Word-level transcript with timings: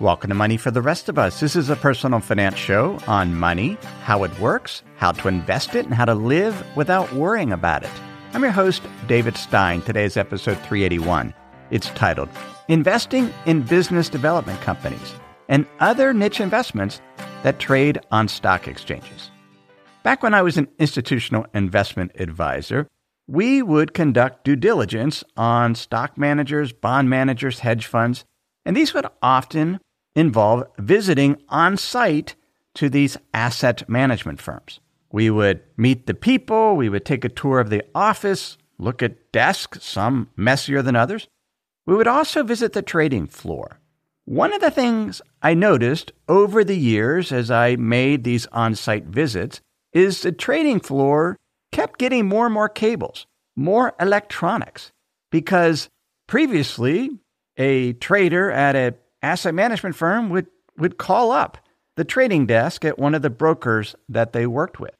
Welcome 0.00 0.28
to 0.28 0.34
Money 0.36 0.56
for 0.56 0.70
the 0.70 0.80
Rest 0.80 1.08
of 1.08 1.18
Us. 1.18 1.40
This 1.40 1.56
is 1.56 1.70
a 1.70 1.74
personal 1.74 2.20
finance 2.20 2.56
show 2.56 3.00
on 3.08 3.34
money, 3.34 3.76
how 4.04 4.22
it 4.22 4.38
works, 4.38 4.84
how 4.94 5.10
to 5.10 5.26
invest 5.26 5.74
it, 5.74 5.86
and 5.86 5.92
how 5.92 6.04
to 6.04 6.14
live 6.14 6.64
without 6.76 7.12
worrying 7.12 7.50
about 7.50 7.82
it. 7.82 7.90
I'm 8.32 8.44
your 8.44 8.52
host, 8.52 8.80
David 9.08 9.36
Stein. 9.36 9.82
Today's 9.82 10.16
episode 10.16 10.56
381. 10.58 11.34
It's 11.72 11.88
titled 11.90 12.28
Investing 12.68 13.34
in 13.44 13.62
Business 13.62 14.08
Development 14.08 14.60
Companies 14.60 15.14
and 15.48 15.66
Other 15.80 16.14
Niche 16.14 16.38
Investments 16.38 17.00
That 17.42 17.58
Trade 17.58 17.98
on 18.12 18.28
Stock 18.28 18.68
Exchanges. 18.68 19.32
Back 20.04 20.22
when 20.22 20.32
I 20.32 20.42
was 20.42 20.56
an 20.56 20.68
institutional 20.78 21.44
investment 21.54 22.12
advisor, 22.14 22.86
we 23.26 23.62
would 23.62 23.94
conduct 23.94 24.44
due 24.44 24.54
diligence 24.54 25.24
on 25.36 25.74
stock 25.74 26.16
managers, 26.16 26.72
bond 26.72 27.10
managers, 27.10 27.58
hedge 27.58 27.86
funds, 27.86 28.24
and 28.64 28.76
these 28.76 28.94
would 28.94 29.06
often 29.22 29.80
involve 30.18 30.64
visiting 30.78 31.40
on 31.48 31.76
site 31.76 32.34
to 32.74 32.90
these 32.90 33.16
asset 33.32 33.88
management 33.88 34.40
firms. 34.40 34.80
We 35.12 35.30
would 35.30 35.62
meet 35.76 36.06
the 36.06 36.14
people, 36.14 36.76
we 36.76 36.88
would 36.88 37.04
take 37.04 37.24
a 37.24 37.28
tour 37.28 37.60
of 37.60 37.70
the 37.70 37.84
office, 37.94 38.58
look 38.78 39.00
at 39.02 39.32
desks, 39.32 39.84
some 39.84 40.28
messier 40.36 40.82
than 40.82 40.96
others. 40.96 41.28
We 41.86 41.94
would 41.94 42.08
also 42.08 42.42
visit 42.42 42.72
the 42.72 42.82
trading 42.82 43.28
floor. 43.28 43.78
One 44.24 44.52
of 44.52 44.60
the 44.60 44.72
things 44.72 45.22
I 45.40 45.54
noticed 45.54 46.12
over 46.28 46.62
the 46.64 46.76
years 46.76 47.32
as 47.32 47.50
I 47.50 47.76
made 47.76 48.24
these 48.24 48.46
on 48.46 48.74
site 48.74 49.06
visits 49.06 49.60
is 49.92 50.20
the 50.20 50.32
trading 50.32 50.80
floor 50.80 51.36
kept 51.72 51.98
getting 51.98 52.26
more 52.26 52.44
and 52.46 52.54
more 52.54 52.68
cables, 52.68 53.26
more 53.56 53.94
electronics, 54.00 54.90
because 55.30 55.88
previously 56.26 57.10
a 57.56 57.94
trader 57.94 58.50
at 58.50 58.76
a 58.76 58.94
asset 59.22 59.54
management 59.54 59.96
firm 59.96 60.30
would, 60.30 60.46
would 60.76 60.98
call 60.98 61.30
up 61.30 61.58
the 61.96 62.04
trading 62.04 62.46
desk 62.46 62.84
at 62.84 62.98
one 62.98 63.14
of 63.14 63.22
the 63.22 63.30
brokers 63.30 63.94
that 64.08 64.32
they 64.32 64.46
worked 64.46 64.78
with. 64.78 64.94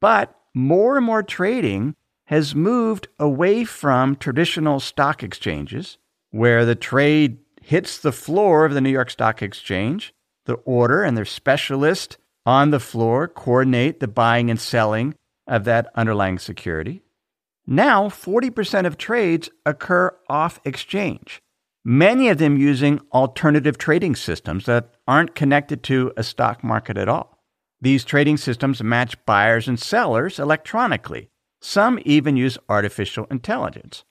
But 0.00 0.34
more 0.54 0.96
and 0.96 1.06
more 1.06 1.22
trading 1.22 1.94
has 2.26 2.54
moved 2.54 3.08
away 3.18 3.64
from 3.64 4.16
traditional 4.16 4.80
stock 4.80 5.22
exchanges 5.22 5.98
where 6.30 6.64
the 6.64 6.74
trade 6.74 7.38
hits 7.60 7.98
the 7.98 8.12
floor 8.12 8.64
of 8.64 8.74
the 8.74 8.80
New 8.80 8.90
York 8.90 9.10
Stock 9.10 9.42
Exchange. 9.42 10.12
The 10.46 10.54
order 10.54 11.04
and 11.04 11.16
their 11.16 11.24
specialist 11.24 12.18
on 12.44 12.70
the 12.70 12.80
floor 12.80 13.28
coordinate 13.28 14.00
the 14.00 14.08
buying 14.08 14.50
and 14.50 14.58
selling 14.58 15.14
of 15.46 15.64
that 15.64 15.88
underlying 15.94 16.38
security. 16.38 17.02
Now, 17.66 18.08
40% 18.08 18.86
of 18.86 18.98
trades 18.98 19.48
occur 19.64 20.16
off 20.28 20.60
exchange 20.64 21.40
many 21.84 22.28
of 22.28 22.38
them 22.38 22.56
using 22.56 23.00
alternative 23.12 23.78
trading 23.78 24.16
systems 24.16 24.66
that 24.66 24.90
aren't 25.06 25.34
connected 25.34 25.82
to 25.84 26.12
a 26.16 26.22
stock 26.22 26.62
market 26.62 26.96
at 26.96 27.08
all. 27.08 27.38
These 27.80 28.04
trading 28.04 28.36
systems 28.36 28.82
match 28.82 29.16
buyers 29.26 29.66
and 29.66 29.78
sellers 29.78 30.38
electronically. 30.38 31.28
Some 31.60 31.98
even 32.04 32.36
use 32.36 32.58
artificial 32.68 33.26
intelligence. 33.30 34.04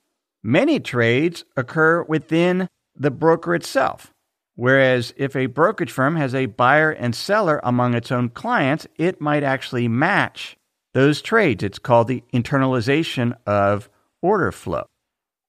Many 0.44 0.80
trades 0.80 1.46
occur 1.56 2.04
within 2.04 2.68
the 2.96 3.12
broker 3.12 3.56
itself. 3.56 4.12
Whereas 4.56 5.14
if 5.16 5.36
a 5.36 5.46
brokerage 5.46 5.92
firm 5.92 6.18
has 6.18 6.36
a 6.36 6.48
buyer 6.48 6.92
and 6.92 7.16
seller 7.16 7.62
among 7.64 7.94
its 7.94 8.12
own 8.12 8.30
clients, 8.30 8.88
it 8.98 9.22
might 9.22 9.44
actually 9.44 9.88
match 9.88 10.58
those 10.94 11.22
trades. 11.22 11.64
It's 11.64 11.80
called 11.80 12.08
the 12.08 12.24
internalization 12.34 13.36
of 13.46 13.90
order 14.22 14.52
flow. 14.52 14.86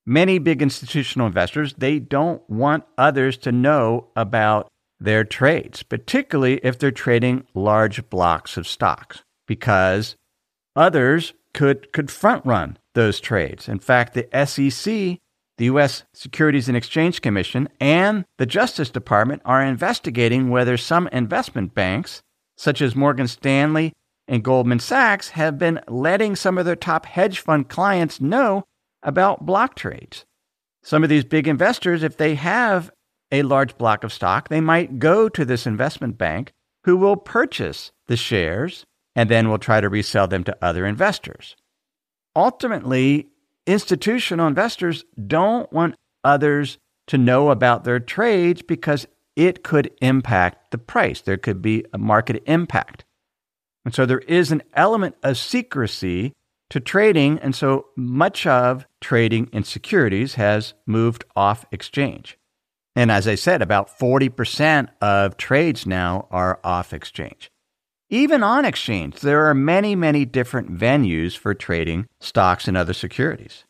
Many 0.05 0.39
big 0.39 0.63
institutional 0.63 1.29
investors, 1.29 1.75
they 1.79 2.01
don't 2.01 2.49
want 2.51 2.85
others 2.99 3.37
to 3.39 3.53
know 3.53 4.09
about 4.17 4.69
their 4.99 5.25
trades, 5.25 5.83
particularly 5.83 6.61
if 6.63 6.79
they're 6.79 6.91
trading 6.91 7.47
large 7.55 8.09
blocks 8.11 8.57
of 8.57 8.67
stocks, 8.67 9.23
because 9.47 10.17
others 10.75 11.35
could, 11.55 11.93
could 11.93 12.11
front 12.11 12.45
run 12.45 12.79
those 12.95 13.21
trades. 13.21 13.69
In 13.69 13.79
fact, 13.79 14.15
the 14.15 14.29
SEC, 14.47 15.19
the 15.59 15.65
U.S. 15.67 16.03
Securities 16.13 16.69
and 16.69 16.77
Exchange 16.77 17.21
Commission, 17.21 17.69
and 17.81 18.25
the 18.39 18.47
Justice 18.47 18.91
Department 18.91 19.43
are 19.45 19.65
investigating 19.65 20.51
whether 20.51 20.77
some 20.77 21.09
investment 21.09 21.75
banks, 21.75 22.23
such 22.57 22.83
as 22.83 22.97
Morgan 22.97 23.29
Stanley 23.29 23.93
and 24.27 24.43
Goldman 24.43 24.81
Sachs, 24.81 25.31
have 25.31 25.59
been 25.59 25.81
letting 25.87 26.35
some 26.35 26.59
of 26.59 26.65
their 26.65 26.77
top 26.77 27.07
hedge 27.07 27.39
fund 27.39 27.69
clients 27.69 28.21
know 28.21 28.65
about 29.03 29.47
block 29.47 29.75
trades. 29.75 30.25
Some 30.83 31.03
of 31.03 31.09
these 31.09 31.25
big 31.25 31.47
investors, 31.47 32.03
if 32.03 32.17
they 32.17 32.35
have 32.35 32.91
a 33.31 33.43
large 33.43 33.79
block 33.79 34.05
of 34.05 34.13
stock, 34.13 34.49
they 34.49 34.61
might 34.61 34.99
go 34.99 35.29
to 35.29 35.45
this 35.45 35.67
investment 35.67 36.19
bank 36.19 36.53
who 36.85 36.97
will 36.97 37.17
purchase 37.17 37.93
the 38.07 38.17
shares 38.17 38.85
and 39.15 39.31
then 39.31 39.49
will 39.49 39.59
try 39.59 39.81
to 39.81 39.89
resell 39.89 40.27
them 40.27 40.45
to 40.45 40.57
other 40.61 40.87
investors. 40.87 41.57
Ultimately, 42.35 43.29
institutional 43.67 44.47
investors 44.47 45.05
don't 45.27 45.73
want 45.73 45.95
others 46.25 46.79
to 47.07 47.19
know 47.19 47.51
about 47.51 47.85
their 47.85 48.01
trades 48.01 48.63
because 48.63 49.07
it 49.37 49.63
could 49.63 49.91
impact 50.01 50.71
the 50.71 50.79
price. 50.79 51.21
There 51.21 51.37
could 51.37 51.63
be 51.63 51.85
a 51.93 51.99
market 51.99 52.43
impact. 52.47 53.05
And 53.85 53.95
so 53.95 54.07
there 54.07 54.21
is 54.21 54.53
an 54.53 54.63
element 54.75 55.17
of 55.23 55.39
secrecy 55.39 56.33
to 56.73 56.81
trading, 56.81 57.39
and 57.41 57.55
so 57.55 57.85
much 57.97 58.47
of 58.47 58.87
trading 58.99 59.47
in 59.53 59.63
securities 59.63 60.37
has 60.37 60.73
moved 60.87 61.23
off 61.37 61.67
exchange. 61.71 62.39
And 62.97 63.11
as 63.11 63.29
I 63.29 63.35
said, 63.35 63.61
about 63.61 63.99
40% 63.99 64.89
of 65.03 65.37
trades 65.37 65.85
now 65.85 66.29
are 66.31 66.61
off 66.65 66.95
exchange. 66.95 67.51
Even 68.09 68.43
on 68.43 68.65
exchange, 68.65 69.21
there 69.21 69.45
are 69.51 69.55
many, 69.55 69.95
many 69.95 70.25
different 70.25 70.75
venues 70.75 71.37
for 71.37 71.53
trading 71.53 72.07
stocks 72.21 72.67
and 72.67 72.75
other 72.75 72.95
securities. 72.95 73.67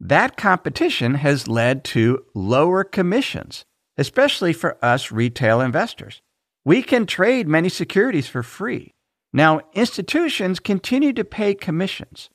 That 0.00 0.38
competition 0.38 1.16
has 1.16 1.48
led 1.48 1.84
to 1.84 2.24
lower 2.34 2.82
commissions, 2.82 3.66
especially 3.98 4.54
for 4.54 4.82
us 4.82 5.12
retail 5.12 5.60
investors. 5.60 6.22
We 6.64 6.82
can 6.82 7.04
trade 7.04 7.46
many 7.46 7.68
securities 7.68 8.26
for 8.26 8.42
free. 8.42 8.94
Now, 9.34 9.60
institutions 9.74 10.60
continue 10.60 11.12
to 11.12 11.24
pay 11.24 11.52
commissions. 11.54 12.30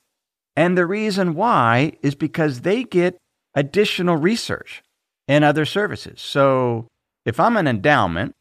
And 0.55 0.77
the 0.77 0.85
reason 0.85 1.33
why 1.33 1.93
is 2.01 2.15
because 2.15 2.61
they 2.61 2.83
get 2.83 3.17
additional 3.55 4.17
research 4.17 4.83
and 5.27 5.43
other 5.43 5.65
services. 5.65 6.21
So 6.21 6.87
if 7.25 7.39
I'm 7.39 7.57
an 7.57 7.67
endowment 7.67 8.35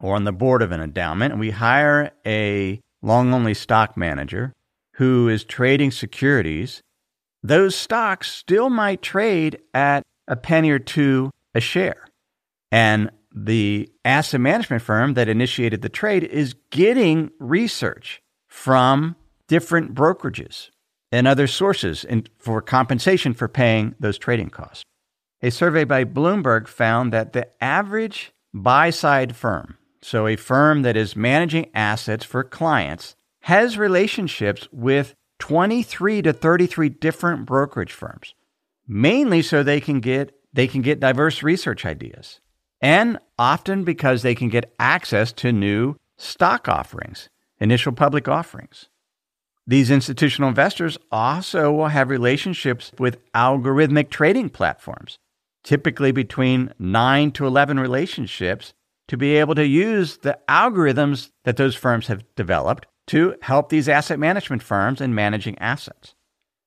or 0.00 0.16
on 0.16 0.24
the 0.24 0.32
board 0.32 0.62
of 0.62 0.72
an 0.72 0.80
endowment 0.80 1.32
and 1.32 1.40
we 1.40 1.50
hire 1.50 2.12
a 2.26 2.80
long 3.02 3.32
only 3.32 3.54
stock 3.54 3.96
manager 3.96 4.52
who 4.94 5.28
is 5.28 5.44
trading 5.44 5.90
securities, 5.90 6.80
those 7.42 7.74
stocks 7.74 8.30
still 8.30 8.70
might 8.70 9.02
trade 9.02 9.58
at 9.74 10.02
a 10.28 10.36
penny 10.36 10.70
or 10.70 10.78
two 10.78 11.30
a 11.54 11.60
share. 11.60 12.06
And 12.70 13.10
the 13.34 13.90
asset 14.04 14.40
management 14.40 14.82
firm 14.82 15.14
that 15.14 15.28
initiated 15.28 15.82
the 15.82 15.88
trade 15.88 16.24
is 16.24 16.54
getting 16.70 17.30
research 17.38 18.20
from 18.48 19.16
different 19.48 19.94
brokerages 19.94 20.70
and 21.12 21.28
other 21.28 21.46
sources 21.46 22.02
in, 22.04 22.26
for 22.38 22.62
compensation 22.62 23.34
for 23.34 23.46
paying 23.46 23.94
those 24.00 24.18
trading 24.18 24.50
costs. 24.50 24.84
A 25.42 25.50
survey 25.50 25.84
by 25.84 26.04
Bloomberg 26.04 26.66
found 26.66 27.12
that 27.12 27.32
the 27.32 27.48
average 27.62 28.32
buy 28.54 28.90
side 28.90 29.36
firm, 29.36 29.76
so 30.00 30.26
a 30.26 30.36
firm 30.36 30.82
that 30.82 30.96
is 30.96 31.14
managing 31.14 31.70
assets 31.74 32.24
for 32.24 32.42
clients, 32.42 33.14
has 33.40 33.76
relationships 33.76 34.68
with 34.72 35.14
23 35.40 36.22
to 36.22 36.32
33 36.32 36.88
different 36.88 37.44
brokerage 37.44 37.92
firms, 37.92 38.34
mainly 38.86 39.42
so 39.42 39.62
they 39.62 39.80
can 39.80 40.00
get 40.00 40.32
they 40.54 40.68
can 40.68 40.82
get 40.82 41.00
diverse 41.00 41.42
research 41.42 41.84
ideas, 41.86 42.40
and 42.80 43.18
often 43.38 43.84
because 43.84 44.22
they 44.22 44.34
can 44.34 44.48
get 44.48 44.72
access 44.78 45.32
to 45.32 45.50
new 45.50 45.96
stock 46.16 46.68
offerings, 46.68 47.28
initial 47.58 47.92
public 47.92 48.28
offerings. 48.28 48.88
These 49.66 49.90
institutional 49.90 50.48
investors 50.48 50.98
also 51.10 51.72
will 51.72 51.88
have 51.88 52.10
relationships 52.10 52.90
with 52.98 53.18
algorithmic 53.32 54.10
trading 54.10 54.50
platforms 54.50 55.18
typically 55.64 56.12
between 56.12 56.72
9 56.78 57.30
to 57.32 57.46
11 57.46 57.78
relationships, 57.78 58.74
to 59.08 59.16
be 59.16 59.36
able 59.36 59.54
to 59.54 59.66
use 59.66 60.18
the 60.18 60.38
algorithms 60.48 61.30
that 61.44 61.56
those 61.56 61.74
firms 61.74 62.06
have 62.06 62.24
developed 62.34 62.86
to 63.08 63.34
help 63.42 63.68
these 63.68 63.88
asset 63.88 64.18
management 64.18 64.62
firms 64.62 65.00
in 65.00 65.14
managing 65.14 65.58
assets. 65.58 66.14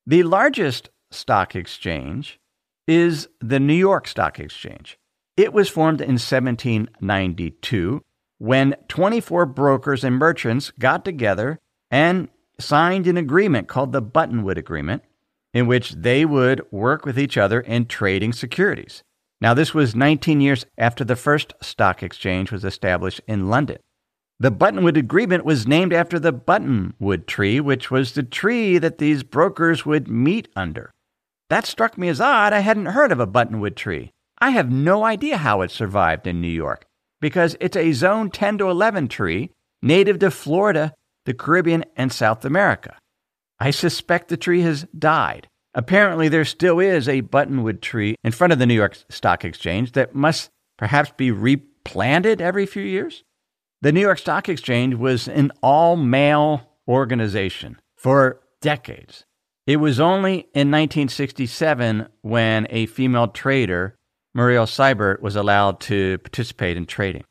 The 0.06 0.22
largest 0.22 0.90
stock 1.10 1.56
exchange 1.56 2.38
is 2.86 3.28
the 3.40 3.58
New 3.58 3.74
York 3.74 4.06
Stock 4.06 4.38
Exchange. 4.38 4.98
It 5.36 5.52
was 5.52 5.68
formed 5.68 6.00
in 6.00 6.18
1792 6.18 8.02
when 8.38 8.76
24 8.88 9.46
brokers 9.46 10.04
and 10.04 10.16
merchants 10.16 10.70
got 10.78 11.04
together 11.04 11.58
and 11.90 12.28
signed 12.58 13.06
an 13.06 13.16
agreement 13.16 13.68
called 13.68 13.92
the 13.92 14.02
Buttonwood 14.02 14.58
Agreement, 14.58 15.02
in 15.52 15.66
which 15.66 15.92
they 15.92 16.24
would 16.24 16.62
work 16.70 17.04
with 17.04 17.18
each 17.18 17.36
other 17.36 17.60
in 17.60 17.86
trading 17.86 18.32
securities. 18.32 19.02
Now, 19.40 19.54
this 19.54 19.74
was 19.74 19.94
19 19.94 20.40
years 20.40 20.64
after 20.78 21.04
the 21.04 21.16
first 21.16 21.54
stock 21.60 22.02
exchange 22.02 22.50
was 22.50 22.64
established 22.64 23.20
in 23.26 23.50
London. 23.50 23.78
The 24.38 24.50
Buttonwood 24.50 24.96
Agreement 24.96 25.44
was 25.44 25.66
named 25.66 25.92
after 25.92 26.18
the 26.18 26.32
buttonwood 26.32 27.26
tree, 27.26 27.58
which 27.60 27.90
was 27.90 28.12
the 28.12 28.22
tree 28.22 28.76
that 28.78 28.98
these 28.98 29.22
brokers 29.22 29.86
would 29.86 30.08
meet 30.08 30.48
under. 30.54 30.90
That 31.48 31.64
struck 31.64 31.96
me 31.96 32.08
as 32.08 32.20
odd. 32.20 32.52
I 32.52 32.60
hadn't 32.60 32.86
heard 32.86 33.12
of 33.12 33.20
a 33.20 33.26
buttonwood 33.26 33.76
tree. 33.76 34.10
I 34.38 34.50
have 34.50 34.70
no 34.70 35.04
idea 35.04 35.38
how 35.38 35.62
it 35.62 35.70
survived 35.70 36.26
in 36.26 36.40
New 36.40 36.48
York 36.48 36.86
because 37.20 37.56
it's 37.60 37.76
a 37.76 37.92
zone 37.92 38.30
10 38.30 38.58
to 38.58 38.68
11 38.68 39.08
tree 39.08 39.50
native 39.80 40.18
to 40.18 40.30
Florida, 40.30 40.92
the 41.26 41.34
Caribbean, 41.34 41.84
and 41.96 42.12
South 42.12 42.44
America. 42.44 42.96
I 43.60 43.70
suspect 43.70 44.28
the 44.28 44.36
tree 44.36 44.62
has 44.62 44.86
died. 44.98 45.48
Apparently, 45.74 46.28
there 46.28 46.44
still 46.44 46.80
is 46.80 47.08
a 47.08 47.20
buttonwood 47.20 47.82
tree 47.82 48.16
in 48.24 48.32
front 48.32 48.52
of 48.52 48.58
the 48.58 48.66
New 48.66 48.74
York 48.74 48.96
Stock 49.10 49.44
Exchange 49.44 49.92
that 49.92 50.14
must 50.14 50.48
perhaps 50.78 51.12
be 51.16 51.30
replanted 51.30 52.40
every 52.40 52.64
few 52.64 52.82
years. 52.82 53.22
The 53.82 53.92
New 53.92 54.00
York 54.00 54.18
Stock 54.18 54.48
Exchange 54.48 54.94
was 54.94 55.28
an 55.28 55.52
all 55.62 55.96
male 55.96 56.62
organization 56.88 57.78
for 57.96 58.40
decades. 58.62 59.24
It 59.66 59.76
was 59.76 60.00
only 60.00 60.48
in 60.54 60.70
1967 60.70 62.08
when 62.22 62.66
a 62.70 62.86
female 62.86 63.28
trader, 63.28 63.96
Muriel 64.32 64.66
Siebert, 64.66 65.20
was 65.20 65.36
allowed 65.36 65.80
to 65.80 66.18
participate 66.18 66.76
in 66.76 66.86
trading. 66.86 67.24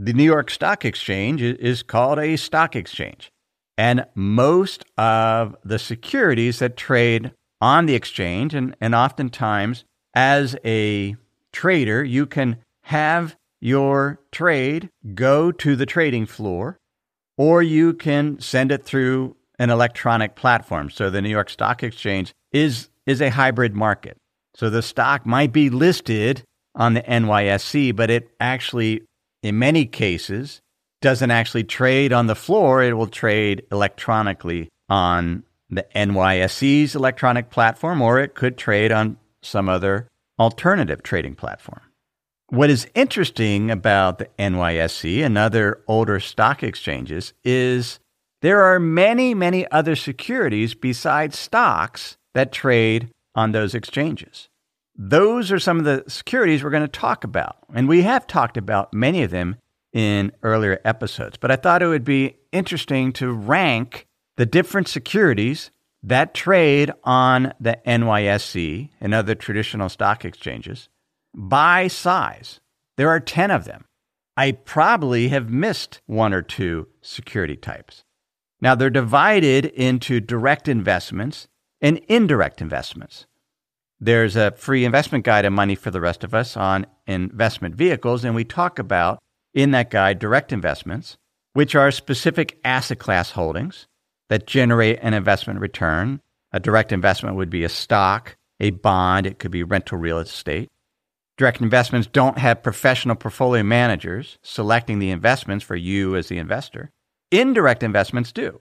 The 0.00 0.12
New 0.12 0.22
York 0.22 0.48
Stock 0.48 0.84
Exchange 0.84 1.42
is 1.42 1.82
called 1.82 2.20
a 2.20 2.36
stock 2.36 2.76
exchange, 2.76 3.32
and 3.76 4.06
most 4.14 4.84
of 4.96 5.56
the 5.64 5.80
securities 5.80 6.60
that 6.60 6.76
trade 6.76 7.32
on 7.60 7.86
the 7.86 7.96
exchange, 7.96 8.54
and, 8.54 8.76
and 8.80 8.94
oftentimes 8.94 9.84
as 10.14 10.54
a 10.64 11.16
trader, 11.52 12.04
you 12.04 12.26
can 12.26 12.58
have 12.82 13.34
your 13.60 14.20
trade 14.30 14.88
go 15.16 15.50
to 15.50 15.74
the 15.74 15.84
trading 15.84 16.26
floor, 16.26 16.78
or 17.36 17.60
you 17.60 17.92
can 17.92 18.38
send 18.38 18.70
it 18.70 18.84
through 18.84 19.34
an 19.58 19.68
electronic 19.68 20.36
platform. 20.36 20.90
So 20.90 21.10
the 21.10 21.20
New 21.20 21.28
York 21.28 21.50
Stock 21.50 21.82
Exchange 21.82 22.32
is, 22.52 22.88
is 23.04 23.20
a 23.20 23.30
hybrid 23.30 23.74
market. 23.74 24.16
So 24.54 24.70
the 24.70 24.80
stock 24.80 25.26
might 25.26 25.52
be 25.52 25.70
listed 25.70 26.44
on 26.76 26.94
the 26.94 27.02
NYSE, 27.02 27.96
but 27.96 28.10
it 28.10 28.30
actually, 28.38 29.02
in 29.42 29.58
many 29.58 29.86
cases, 29.86 30.60
doesn't 31.00 31.30
actually 31.30 31.64
trade 31.64 32.12
on 32.12 32.26
the 32.26 32.34
floor. 32.34 32.82
It 32.82 32.94
will 32.94 33.06
trade 33.06 33.62
electronically 33.70 34.68
on 34.88 35.44
the 35.70 35.86
NYSE's 35.94 36.94
electronic 36.94 37.50
platform, 37.50 38.02
or 38.02 38.18
it 38.18 38.34
could 38.34 38.56
trade 38.56 38.90
on 38.90 39.16
some 39.42 39.68
other 39.68 40.08
alternative 40.38 41.02
trading 41.02 41.34
platform. 41.34 41.82
What 42.48 42.70
is 42.70 42.88
interesting 42.94 43.70
about 43.70 44.18
the 44.18 44.28
NYSE 44.38 45.22
and 45.22 45.36
other 45.36 45.82
older 45.86 46.18
stock 46.18 46.62
exchanges 46.62 47.34
is 47.44 47.98
there 48.40 48.62
are 48.62 48.80
many, 48.80 49.34
many 49.34 49.70
other 49.70 49.94
securities 49.94 50.74
besides 50.74 51.38
stocks 51.38 52.16
that 52.34 52.52
trade 52.52 53.10
on 53.34 53.52
those 53.52 53.74
exchanges. 53.74 54.47
Those 55.00 55.52
are 55.52 55.60
some 55.60 55.78
of 55.78 55.84
the 55.84 56.02
securities 56.08 56.64
we're 56.64 56.70
going 56.70 56.82
to 56.82 56.88
talk 56.88 57.22
about. 57.22 57.58
And 57.72 57.88
we 57.88 58.02
have 58.02 58.26
talked 58.26 58.56
about 58.56 58.92
many 58.92 59.22
of 59.22 59.30
them 59.30 59.56
in 59.92 60.32
earlier 60.42 60.80
episodes. 60.84 61.38
But 61.40 61.52
I 61.52 61.56
thought 61.56 61.82
it 61.82 61.86
would 61.86 62.04
be 62.04 62.36
interesting 62.50 63.12
to 63.14 63.32
rank 63.32 64.08
the 64.36 64.44
different 64.44 64.88
securities 64.88 65.70
that 66.02 66.34
trade 66.34 66.90
on 67.04 67.54
the 67.60 67.78
NYSE 67.86 68.90
and 69.00 69.14
other 69.14 69.36
traditional 69.36 69.88
stock 69.88 70.24
exchanges 70.24 70.88
by 71.32 71.86
size. 71.86 72.60
There 72.96 73.08
are 73.08 73.20
10 73.20 73.52
of 73.52 73.64
them. 73.64 73.84
I 74.36 74.52
probably 74.52 75.28
have 75.28 75.50
missed 75.50 76.00
one 76.06 76.32
or 76.32 76.42
two 76.42 76.88
security 77.02 77.56
types. 77.56 78.04
Now, 78.60 78.74
they're 78.74 78.90
divided 78.90 79.66
into 79.66 80.20
direct 80.20 80.66
investments 80.66 81.46
and 81.80 81.98
indirect 82.08 82.60
investments. 82.60 83.26
There's 84.00 84.36
a 84.36 84.52
free 84.52 84.84
investment 84.84 85.24
guide 85.24 85.44
of 85.44 85.52
Money 85.52 85.74
for 85.74 85.90
the 85.90 86.00
Rest 86.00 86.22
of 86.22 86.32
Us 86.32 86.56
on 86.56 86.86
investment 87.08 87.74
vehicles, 87.74 88.24
and 88.24 88.34
we 88.34 88.44
talk 88.44 88.78
about 88.78 89.18
in 89.54 89.72
that 89.72 89.90
guide 89.90 90.20
direct 90.20 90.52
investments, 90.52 91.16
which 91.52 91.74
are 91.74 91.90
specific 91.90 92.60
asset 92.64 93.00
class 93.00 93.32
holdings 93.32 93.88
that 94.28 94.46
generate 94.46 95.00
an 95.02 95.14
investment 95.14 95.58
return. 95.58 96.20
A 96.52 96.60
direct 96.60 96.92
investment 96.92 97.34
would 97.34 97.50
be 97.50 97.64
a 97.64 97.68
stock, 97.68 98.36
a 98.60 98.70
bond, 98.70 99.26
it 99.26 99.40
could 99.40 99.50
be 99.50 99.64
rental 99.64 99.98
real 99.98 100.18
estate. 100.18 100.68
Direct 101.36 101.60
investments 101.60 102.06
don't 102.06 102.38
have 102.38 102.62
professional 102.62 103.16
portfolio 103.16 103.64
managers 103.64 104.38
selecting 104.42 105.00
the 105.00 105.10
investments 105.10 105.64
for 105.64 105.76
you 105.76 106.14
as 106.14 106.28
the 106.28 106.38
investor. 106.38 106.90
Indirect 107.32 107.82
investments 107.82 108.30
do. 108.30 108.60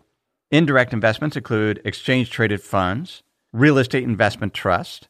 Indirect 0.49 0.93
investments 0.93 1.37
include 1.37 1.79
exchange 1.85 2.31
traded 2.31 2.61
funds, 2.61 3.21
real 3.53 3.77
estate 3.77 4.03
investment 4.03 4.53
trust, 4.53 5.07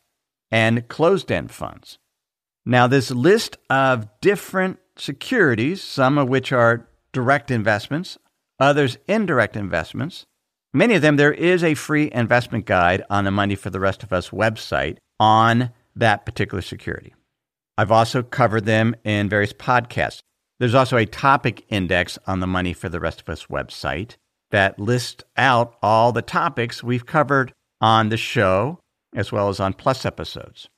and 0.52 0.88
closed 0.88 1.32
end 1.32 1.52
funds. 1.52 1.98
Now, 2.66 2.88
this 2.88 3.12
list 3.12 3.58
of 3.70 4.08
different 4.22 4.80
securities, 4.98 5.82
some 5.82 6.18
of 6.18 6.28
which 6.28 6.52
are 6.52 6.88
direct 7.14 7.50
investments, 7.50 8.18
others 8.60 8.98
indirect 9.08 9.56
investments, 9.56 10.26
many 10.74 10.96
of 10.96 11.02
them, 11.02 11.16
there 11.16 11.34
is 11.34 11.64
a 11.64 11.76
free 11.76 12.12
investment 12.12 12.66
guide 12.66 13.04
on 13.10 13.24
the 13.24 13.32
Money 13.32 13.56
for 13.56 13.70
the 13.70 13.80
Rest 13.80 14.04
of 14.04 14.12
Us 14.12 14.30
website 14.32 14.98
on 15.20 15.72
that 15.96 16.26
particular 16.26 16.62
security. 16.62 17.14
I've 17.78 17.92
also 17.92 18.24
covered 18.24 18.66
them 18.66 18.96
in 19.04 19.30
various 19.30 19.54
podcasts. 19.54 20.20
There's 20.60 20.76
also 20.76 20.98
a 20.98 21.06
topic 21.06 21.66
index 21.70 22.18
on 22.26 22.40
the 22.40 22.48
Money 22.48 22.74
for 22.74 22.90
the 22.90 23.00
Rest 23.00 23.22
of 23.22 23.30
Us 23.30 23.46
website 23.46 24.16
that 24.52 24.80
lists 24.80 25.24
out 25.38 25.76
all 25.82 26.12
the 26.12 26.22
topics 26.22 26.84
we've 26.84 27.06
covered 27.06 27.54
on 27.80 28.10
the 28.10 28.18
show 28.18 28.80
as 29.18 29.32
well 29.32 29.50
as 29.50 29.60
on 29.60 29.74
plus 29.74 30.06
episodes. 30.06 30.70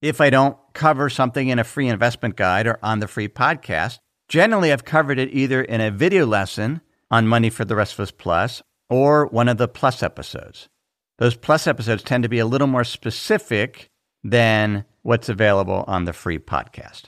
If 0.00 0.20
I 0.20 0.30
don't 0.30 0.56
cover 0.72 1.10
something 1.10 1.48
in 1.48 1.58
a 1.58 1.64
free 1.64 1.88
investment 1.88 2.36
guide 2.36 2.66
or 2.66 2.78
on 2.82 3.00
the 3.00 3.08
free 3.08 3.28
podcast, 3.28 3.98
generally 4.28 4.72
I've 4.72 4.86
covered 4.86 5.18
it 5.18 5.34
either 5.34 5.60
in 5.60 5.82
a 5.82 5.90
video 5.90 6.24
lesson 6.24 6.80
on 7.10 7.26
Money 7.26 7.50
for 7.50 7.66
the 7.66 7.76
Rest 7.76 7.94
of 7.94 8.00
Us 8.00 8.10
Plus 8.12 8.62
or 8.88 9.26
one 9.26 9.48
of 9.48 9.58
the 9.58 9.68
plus 9.68 10.02
episodes. 10.02 10.68
Those 11.18 11.36
plus 11.36 11.66
episodes 11.66 12.02
tend 12.02 12.22
to 12.22 12.30
be 12.30 12.38
a 12.38 12.46
little 12.46 12.66
more 12.66 12.84
specific 12.84 13.90
than 14.24 14.84
what's 15.02 15.28
available 15.28 15.84
on 15.86 16.04
the 16.04 16.12
free 16.12 16.38
podcast. 16.38 17.04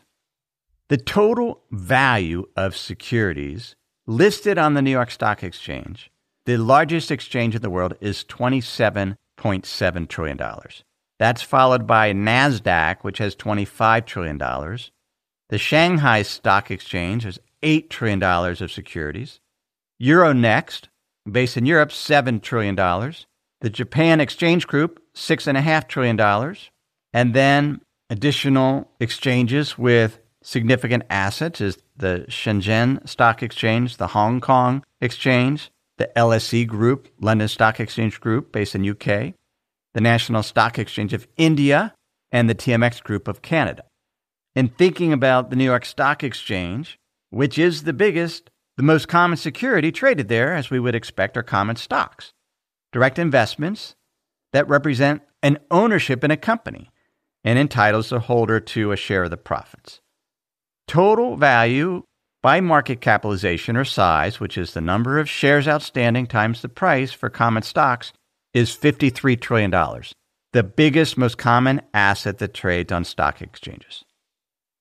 The 0.88 0.98
total 0.98 1.62
value 1.70 2.44
of 2.56 2.76
securities 2.76 3.74
listed 4.06 4.58
on 4.58 4.74
the 4.74 4.82
New 4.82 4.90
York 4.90 5.10
Stock 5.10 5.42
Exchange, 5.42 6.10
the 6.44 6.58
largest 6.58 7.10
exchange 7.10 7.54
in 7.54 7.62
the 7.62 7.70
world, 7.70 7.94
is 8.00 8.24
$27.7 9.38 10.08
trillion. 10.08 10.40
That's 11.18 11.42
followed 11.42 11.86
by 11.86 12.12
NASDAQ, 12.12 13.02
which 13.02 13.18
has 13.18 13.36
$25 13.36 14.06
trillion. 14.06 14.38
The 14.38 15.58
Shanghai 15.58 16.22
Stock 16.22 16.70
Exchange 16.70 17.24
has 17.24 17.38
$8 17.62 17.88
trillion 17.90 18.22
of 18.22 18.72
securities. 18.72 19.40
Euronext, 20.00 20.88
based 21.30 21.56
in 21.56 21.66
Europe, 21.66 21.90
$7 21.90 22.42
trillion. 22.42 22.74
The 22.74 23.70
Japan 23.70 24.20
Exchange 24.20 24.66
Group, 24.66 25.00
$6.5 25.14 25.88
trillion. 25.88 26.56
And 27.12 27.34
then 27.34 27.80
additional 28.10 28.90
exchanges 28.98 29.78
with 29.78 30.18
significant 30.42 31.04
assets 31.08 31.60
is 31.60 31.78
the 31.96 32.26
Shenzhen 32.28 33.08
Stock 33.08 33.42
Exchange, 33.42 33.96
the 33.96 34.08
Hong 34.08 34.40
Kong 34.40 34.84
Exchange, 35.00 35.70
the 36.02 36.10
LSE 36.16 36.66
Group, 36.66 37.06
London 37.20 37.46
Stock 37.46 37.78
Exchange 37.78 38.20
Group 38.20 38.50
based 38.50 38.74
in 38.74 38.88
UK, 38.88 39.34
the 39.94 40.00
National 40.00 40.42
Stock 40.42 40.76
Exchange 40.76 41.12
of 41.12 41.28
India, 41.36 41.94
and 42.32 42.50
the 42.50 42.56
TMX 42.56 43.00
Group 43.00 43.28
of 43.28 43.40
Canada. 43.40 43.84
In 44.56 44.66
thinking 44.66 45.12
about 45.12 45.50
the 45.50 45.54
New 45.54 45.64
York 45.64 45.84
Stock 45.84 46.24
Exchange, 46.24 46.98
which 47.30 47.56
is 47.56 47.84
the 47.84 47.92
biggest, 47.92 48.50
the 48.76 48.82
most 48.82 49.06
common 49.06 49.36
security 49.36 49.92
traded 49.92 50.26
there, 50.26 50.52
as 50.52 50.70
we 50.70 50.80
would 50.80 50.96
expect, 50.96 51.36
are 51.36 51.42
common 51.44 51.76
stocks, 51.76 52.32
direct 52.90 53.16
investments 53.16 53.94
that 54.52 54.68
represent 54.68 55.22
an 55.40 55.58
ownership 55.70 56.24
in 56.24 56.32
a 56.32 56.36
company 56.36 56.90
and 57.44 57.60
entitles 57.60 58.08
the 58.08 58.18
holder 58.18 58.58
to 58.58 58.90
a 58.90 58.96
share 58.96 59.22
of 59.22 59.30
the 59.30 59.36
profits. 59.36 60.00
Total 60.88 61.36
value 61.36 62.02
by 62.42 62.60
market 62.60 63.00
capitalization 63.00 63.76
or 63.76 63.84
size, 63.84 64.40
which 64.40 64.58
is 64.58 64.74
the 64.74 64.80
number 64.80 65.18
of 65.18 65.30
shares 65.30 65.68
outstanding 65.68 66.26
times 66.26 66.60
the 66.60 66.68
price 66.68 67.12
for 67.12 67.30
common 67.30 67.62
stocks, 67.62 68.12
is 68.52 68.76
$53 68.76 69.40
trillion, 69.40 69.70
the 70.52 70.62
biggest, 70.62 71.16
most 71.16 71.38
common 71.38 71.80
asset 71.94 72.38
that 72.38 72.52
trades 72.52 72.92
on 72.92 73.04
stock 73.04 73.40
exchanges. 73.40 74.04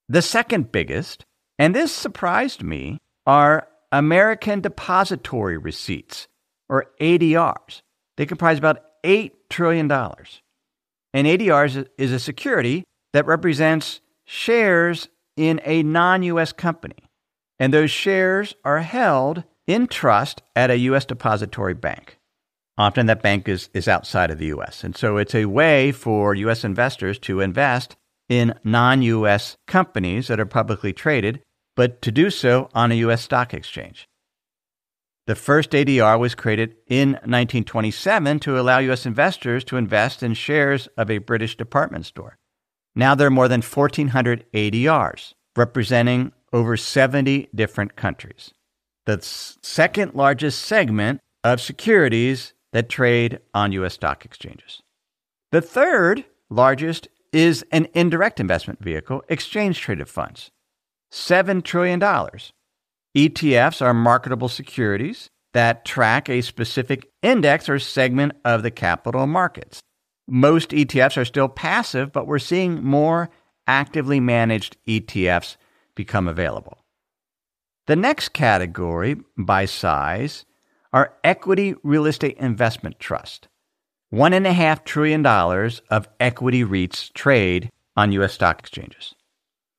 The 0.10 0.22
second 0.22 0.72
biggest, 0.72 1.24
and 1.60 1.76
this 1.76 1.92
surprised 1.92 2.64
me, 2.64 2.98
are 3.26 3.68
American 3.92 4.62
depository 4.62 5.58
receipts, 5.58 6.28
or 6.68 6.88
ADRs. 7.00 7.82
They 8.18 8.26
comprise 8.26 8.58
about 8.58 8.84
$8 9.04 9.32
trillion. 9.50 9.92
And 9.92 11.28
ADRs 11.28 11.88
is 11.98 12.12
a 12.12 12.20
security 12.20 12.84
that 13.14 13.26
represents 13.26 14.02
shares 14.26 15.10
in 15.38 15.62
a 15.64 15.84
non 15.84 16.24
US 16.24 16.52
company 16.54 17.11
and 17.62 17.72
those 17.72 17.92
shares 17.92 18.56
are 18.66 18.80
held 18.80 19.44
in 19.68 19.86
trust 19.86 20.42
at 20.56 20.72
a 20.72 20.80
U.S. 20.80 21.06
depository 21.06 21.76
bank. 21.76 22.18
Often 22.76 23.06
that 23.06 23.22
bank 23.22 23.48
is, 23.48 23.70
is 23.72 23.88
outside 23.88 24.32
of 24.32 24.40
the 24.40 24.48
U.S. 24.48 24.84
And 24.84 24.98
so 24.98 25.18
it's 25.18 25.36
a 25.36 25.46
way 25.46 25.92
for 25.92 26.34
U.S. 26.34 26.64
investors 26.64 27.20
to 27.20 27.40
invest 27.40 27.98
in 28.28 28.56
non 28.64 29.04
U.S. 29.04 29.58
companies 29.68 30.28
that 30.28 30.40
are 30.40 30.46
publicly 30.48 30.92
traded, 30.92 31.44
but 31.76 32.02
to 32.02 32.12
do 32.12 32.32
so 32.32 32.68
on 32.74 32.92
a 32.92 32.96
U.S. 32.96 33.22
stock 33.22 33.54
exchange. 33.54 34.10
The 35.28 35.36
first 35.36 35.70
ADR 35.70 36.20
was 36.20 36.34
created 36.34 36.78
in 36.88 37.12
1927 37.12 38.40
to 38.40 38.60
allow 38.60 38.80
U.S. 38.80 39.06
investors 39.06 39.64
to 39.66 39.78
invest 39.78 40.24
in 40.24 40.34
shares 40.34 40.88
of 40.98 41.12
a 41.12 41.20
British 41.20 41.58
department 41.58 42.08
store. 42.08 42.40
Now 42.96 43.14
there 43.14 43.28
are 43.28 43.30
more 43.30 43.48
than 43.48 43.62
1,400 43.62 44.46
ADRs, 44.52 45.36
representing 45.56 46.32
over 46.54 46.78
70 46.78 47.50
different 47.54 47.96
countries. 47.96 48.52
The 49.06 49.20
second 49.22 50.14
largest 50.14 50.62
segment 50.64 51.20
of 51.44 51.60
securities 51.60 52.54
that 52.74 52.90
trade 52.90 53.40
on 53.54 53.72
U.S. 53.74 53.96
stock 53.96 54.26
exchanges. 54.26 54.82
The 55.52 55.62
third 55.62 56.26
largest 56.50 57.08
is 57.34 57.66
an 57.72 57.88
indirect 57.94 58.40
investment 58.40 58.84
vehicle, 58.84 59.24
exchange 59.30 59.80
traded 59.80 60.08
funds. 60.08 60.52
$7 61.12 61.64
trillion. 61.64 62.00
ETFs 62.00 63.82
are 63.82 63.94
marketable 63.94 64.50
securities 64.50 65.30
that 65.54 65.84
track 65.84 66.30
a 66.30 66.42
specific 66.42 67.10
index 67.22 67.68
or 67.68 67.80
segment 67.80 68.34
of 68.46 68.64
the 68.64 68.72
capital 68.72 69.28
markets. 69.28 69.82
Most 70.28 70.70
ETFs 70.70 71.18
are 71.18 71.26
still 71.26 71.50
passive, 71.50 72.14
but 72.14 72.28
we're 72.28 72.40
seeing 72.40 72.82
more 72.82 73.30
actively 73.68 74.20
managed 74.20 74.78
ETFs 74.88 75.58
become 75.96 76.28
available. 76.28 76.78
The 77.88 77.96
next 77.96 78.30
category 78.30 79.18
by 79.38 79.66
size 79.66 80.46
are 80.94 81.14
equity 81.24 81.76
real 81.84 82.06
estate 82.06 82.38
investment 82.38 83.00
trust. 83.00 83.48
$1.5 84.14 84.84
trillion 84.84 85.26
of 85.26 86.10
equity 86.20 86.64
REITs 86.64 87.14
trade 87.14 87.70
on 87.96 88.12
U.S. 88.14 88.34
stock 88.34 88.60
exchanges. 88.60 89.16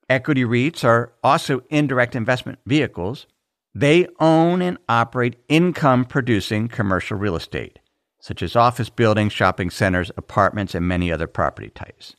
Equity 0.09 0.45
REITs 0.45 0.85
are 0.85 1.13
also 1.23 1.63
indirect 1.71 2.17
investment 2.17 2.59
vehicles. 2.67 3.27
They 3.75 4.07
own 4.21 4.63
and 4.63 4.79
operate 4.89 5.37
income 5.49 6.05
producing 6.05 6.69
commercial 6.69 7.17
real 7.17 7.37
estate, 7.37 7.79
such 8.21 8.43
as 8.43 8.57
office 8.57 8.91
buildings, 8.91 9.33
shopping 9.33 9.71
centers, 9.71 10.11
apartments, 10.17 10.75
and 10.75 10.87
many 10.87 11.13
other 11.13 11.27
property 11.27 11.71
types. 11.71 12.17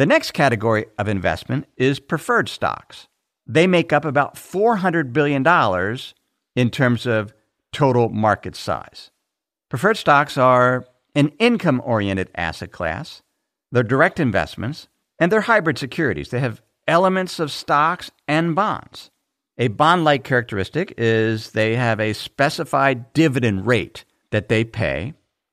The 0.00 0.06
next 0.06 0.30
category 0.30 0.86
of 0.96 1.08
investment 1.08 1.66
is 1.76 2.00
preferred 2.00 2.48
stocks. 2.48 3.06
They 3.46 3.66
make 3.66 3.92
up 3.92 4.06
about 4.06 4.34
$400 4.34 5.12
billion 5.12 5.46
in 6.56 6.70
terms 6.70 7.04
of 7.04 7.34
total 7.70 8.08
market 8.08 8.56
size. 8.56 9.10
Preferred 9.68 9.98
stocks 9.98 10.38
are 10.38 10.86
an 11.14 11.28
income 11.38 11.82
oriented 11.84 12.30
asset 12.34 12.72
class, 12.72 13.20
they're 13.72 13.82
direct 13.82 14.18
investments, 14.18 14.88
and 15.18 15.30
they're 15.30 15.42
hybrid 15.42 15.76
securities. 15.76 16.30
They 16.30 16.40
have 16.40 16.62
elements 16.88 17.38
of 17.38 17.52
stocks 17.52 18.10
and 18.26 18.54
bonds. 18.54 19.10
A 19.58 19.68
bond 19.68 20.02
like 20.02 20.24
characteristic 20.24 20.94
is 20.96 21.50
they 21.50 21.76
have 21.76 22.00
a 22.00 22.14
specified 22.14 23.12
dividend 23.12 23.66
rate 23.66 24.06
that 24.30 24.48
they 24.48 24.64
pay. 24.64 25.12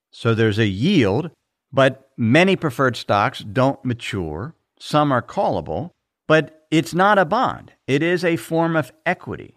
So 0.09 0.33
there's 0.33 0.57
a 0.57 0.67
yield 0.67 1.31
but 1.73 2.06
many 2.17 2.55
preferred 2.55 2.95
stocks 2.95 3.39
don't 3.39 3.83
mature. 3.85 4.55
Some 4.79 5.11
are 5.11 5.21
callable, 5.21 5.91
but 6.27 6.65
it's 6.71 6.93
not 6.93 7.17
a 7.17 7.25
bond. 7.25 7.73
It 7.85 8.03
is 8.03 8.25
a 8.25 8.35
form 8.35 8.75
of 8.75 8.91
equity. 9.05 9.55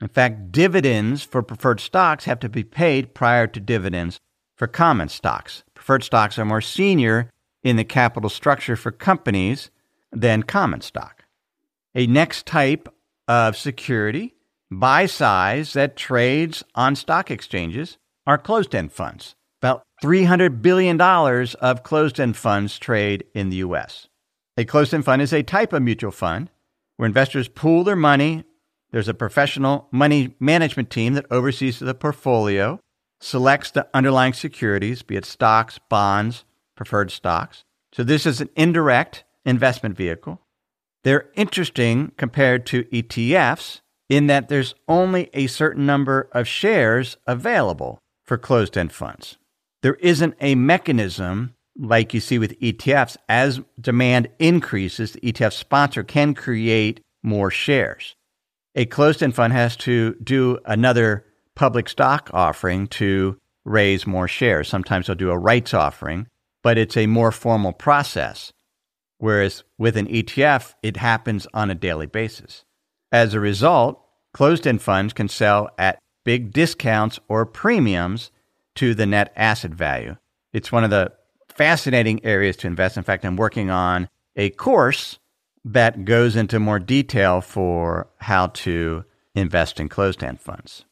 In 0.00 0.08
fact, 0.08 0.52
dividends 0.52 1.22
for 1.22 1.42
preferred 1.42 1.80
stocks 1.80 2.24
have 2.24 2.40
to 2.40 2.48
be 2.48 2.64
paid 2.64 3.14
prior 3.14 3.46
to 3.46 3.60
dividends 3.60 4.18
for 4.56 4.66
common 4.66 5.08
stocks. 5.08 5.64
Preferred 5.74 6.04
stocks 6.04 6.38
are 6.38 6.44
more 6.44 6.60
senior 6.60 7.30
in 7.62 7.76
the 7.76 7.84
capital 7.84 8.30
structure 8.30 8.76
for 8.76 8.90
companies 8.90 9.70
than 10.10 10.42
common 10.42 10.80
stock. 10.80 11.24
A 11.94 12.06
next 12.06 12.46
type 12.46 12.88
of 13.28 13.56
security 13.56 14.34
by 14.70 15.06
size 15.06 15.72
that 15.74 15.96
trades 15.96 16.64
on 16.74 16.96
stock 16.96 17.30
exchanges 17.30 17.98
are 18.26 18.38
closed 18.38 18.74
end 18.74 18.92
funds. 18.92 19.34
About 19.62 19.84
$300 20.02 20.60
billion 20.60 21.00
of 21.00 21.84
closed 21.84 22.18
end 22.18 22.36
funds 22.36 22.80
trade 22.80 23.22
in 23.32 23.48
the 23.48 23.58
U.S. 23.58 24.08
A 24.56 24.64
closed 24.64 24.92
end 24.92 25.04
fund 25.04 25.22
is 25.22 25.32
a 25.32 25.44
type 25.44 25.72
of 25.72 25.82
mutual 25.82 26.10
fund 26.10 26.50
where 26.96 27.06
investors 27.06 27.46
pool 27.46 27.84
their 27.84 27.94
money. 27.94 28.42
There's 28.90 29.06
a 29.06 29.14
professional 29.14 29.86
money 29.92 30.34
management 30.40 30.90
team 30.90 31.14
that 31.14 31.26
oversees 31.30 31.78
the 31.78 31.94
portfolio, 31.94 32.80
selects 33.20 33.70
the 33.70 33.86
underlying 33.94 34.32
securities, 34.32 35.04
be 35.04 35.14
it 35.14 35.24
stocks, 35.24 35.78
bonds, 35.88 36.44
preferred 36.74 37.12
stocks. 37.12 37.62
So 37.92 38.02
this 38.02 38.26
is 38.26 38.40
an 38.40 38.50
indirect 38.56 39.22
investment 39.44 39.96
vehicle. 39.96 40.40
They're 41.04 41.30
interesting 41.36 42.10
compared 42.16 42.66
to 42.66 42.82
ETFs 42.84 43.80
in 44.08 44.26
that 44.26 44.48
there's 44.48 44.74
only 44.88 45.30
a 45.32 45.46
certain 45.46 45.86
number 45.86 46.28
of 46.32 46.48
shares 46.48 47.16
available 47.28 48.00
for 48.24 48.36
closed 48.36 48.76
end 48.76 48.92
funds 48.92 49.38
there 49.82 49.94
isn't 49.94 50.34
a 50.40 50.54
mechanism 50.54 51.54
like 51.76 52.14
you 52.14 52.20
see 52.20 52.38
with 52.38 52.58
ETFs. 52.60 53.16
As 53.28 53.60
demand 53.80 54.28
increases, 54.38 55.12
the 55.12 55.20
ETF 55.20 55.52
sponsor 55.52 56.02
can 56.02 56.34
create 56.34 57.00
more 57.22 57.50
shares. 57.50 58.14
A 58.74 58.86
closed 58.86 59.22
end 59.22 59.34
fund 59.34 59.52
has 59.52 59.76
to 59.78 60.14
do 60.22 60.58
another 60.64 61.26
public 61.54 61.88
stock 61.88 62.30
offering 62.32 62.86
to 62.88 63.36
raise 63.64 64.06
more 64.06 64.28
shares. 64.28 64.68
Sometimes 64.68 65.06
they'll 65.06 65.16
do 65.16 65.30
a 65.30 65.38
rights 65.38 65.74
offering, 65.74 66.26
but 66.62 66.78
it's 66.78 66.96
a 66.96 67.06
more 67.06 67.32
formal 67.32 67.72
process. 67.72 68.52
Whereas 69.18 69.62
with 69.78 69.96
an 69.96 70.06
ETF, 70.08 70.74
it 70.82 70.96
happens 70.96 71.46
on 71.54 71.70
a 71.70 71.74
daily 71.74 72.06
basis. 72.06 72.64
As 73.12 73.34
a 73.34 73.40
result, 73.40 74.02
closed 74.32 74.66
end 74.66 74.82
funds 74.82 75.12
can 75.12 75.28
sell 75.28 75.70
at 75.78 75.98
big 76.24 76.52
discounts 76.52 77.20
or 77.28 77.44
premiums 77.44 78.30
to 78.76 78.94
the 78.94 79.06
net 79.06 79.32
asset 79.36 79.72
value. 79.72 80.16
It's 80.52 80.72
one 80.72 80.84
of 80.84 80.90
the 80.90 81.12
fascinating 81.48 82.24
areas 82.24 82.56
to 82.58 82.66
invest. 82.66 82.96
In 82.96 83.02
fact, 83.02 83.24
I'm 83.24 83.36
working 83.36 83.70
on 83.70 84.08
a 84.36 84.50
course 84.50 85.18
that 85.64 86.04
goes 86.04 86.36
into 86.36 86.58
more 86.58 86.78
detail 86.78 87.40
for 87.40 88.08
how 88.18 88.48
to 88.48 89.04
invest 89.34 89.78
in 89.78 89.88
closed 89.88 90.22
end 90.24 90.40
funds. 90.40 90.84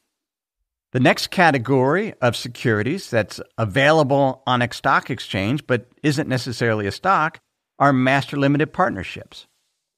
The 0.91 0.99
next 0.99 1.27
category 1.27 2.13
of 2.21 2.35
securities 2.35 3.09
that's 3.09 3.39
available 3.57 4.43
on 4.45 4.61
a 4.61 4.73
stock 4.73 5.09
exchange 5.09 5.65
but 5.65 5.87
isn't 6.03 6.27
necessarily 6.27 6.85
a 6.85 6.91
stock 6.91 7.39
are 7.79 7.93
master 7.93 8.37
limited 8.37 8.73
partnerships. 8.73 9.47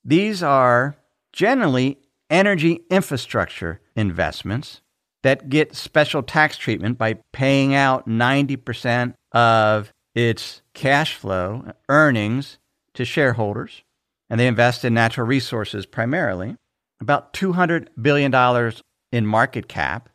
These 0.05 0.43
are 0.43 0.95
generally 1.31 1.97
energy 2.29 2.81
infrastructure 2.89 3.81
investments 3.95 4.81
that 5.23 5.49
get 5.49 5.75
special 5.75 6.21
tax 6.21 6.57
treatment 6.57 6.97
by 6.97 7.15
paying 7.31 7.73
out 7.73 8.07
90% 8.07 9.15
of 9.31 9.91
its 10.13 10.61
cash 10.73 11.15
flow 11.15 11.71
earnings 11.89 12.59
to 12.93 13.05
shareholders. 13.05 13.83
And 14.29 14.39
they 14.39 14.47
invest 14.47 14.85
in 14.85 14.93
natural 14.93 15.27
resources 15.27 15.85
primarily, 15.85 16.55
about 16.99 17.33
$200 17.33 17.87
billion 18.01 18.71
in 19.11 19.25
market 19.25 19.67
cap, 19.67 20.09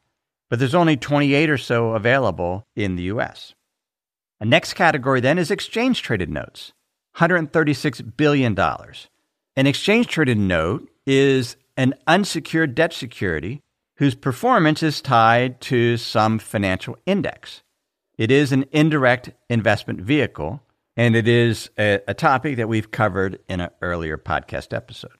but 0.50 0.58
there's 0.58 0.74
only 0.74 0.96
28 0.96 1.50
or 1.50 1.58
so 1.58 1.90
available 1.92 2.64
in 2.74 2.96
the 2.96 3.04
US. 3.04 3.54
A 4.40 4.44
next 4.44 4.74
category 4.74 5.20
then 5.20 5.38
is 5.38 5.50
exchange 5.50 6.02
traded 6.02 6.30
notes, 6.30 6.72
$136 7.16 8.16
billion. 8.16 8.58
An 8.58 9.66
exchange 9.66 10.06
traded 10.06 10.38
note 10.38 10.88
is 11.06 11.56
an 11.76 11.94
unsecured 12.06 12.74
debt 12.74 12.92
security 12.92 13.62
whose 13.98 14.14
performance 14.14 14.82
is 14.82 15.00
tied 15.00 15.60
to 15.60 15.96
some 15.96 16.38
financial 16.38 16.96
index. 17.04 17.62
It 18.16 18.30
is 18.30 18.52
an 18.52 18.64
indirect 18.72 19.30
investment 19.48 20.00
vehicle, 20.00 20.62
and 20.96 21.14
it 21.14 21.28
is 21.28 21.70
a, 21.78 22.00
a 22.08 22.14
topic 22.14 22.56
that 22.56 22.68
we've 22.68 22.90
covered 22.90 23.40
in 23.48 23.60
an 23.60 23.70
earlier 23.82 24.16
podcast 24.16 24.72
episode. 24.72 25.12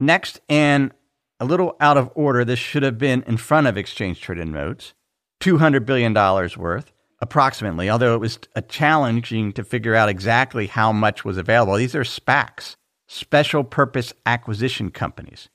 Next, 0.00 0.40
and 0.48 0.92
a 1.40 1.44
little 1.44 1.76
out 1.80 1.98
of 1.98 2.10
order, 2.14 2.44
this 2.44 2.58
should 2.58 2.82
have 2.82 2.98
been 2.98 3.22
in 3.26 3.36
front 3.36 3.66
of 3.66 3.76
exchange 3.76 4.20
traded 4.20 4.48
notes, 4.48 4.94
$200 5.40 5.84
billion 5.84 6.14
worth, 6.14 6.92
approximately, 7.20 7.90
although 7.90 8.14
it 8.14 8.20
was 8.20 8.38
challenging 8.68 9.52
to 9.52 9.64
figure 9.64 9.94
out 9.94 10.08
exactly 10.08 10.66
how 10.66 10.92
much 10.92 11.24
was 11.24 11.36
available. 11.36 11.76
These 11.76 11.94
are 11.94 12.04
SPACs, 12.04 12.76
special 13.06 13.62
purpose 13.62 14.14
acquisition 14.24 14.90
companies. 14.90 15.50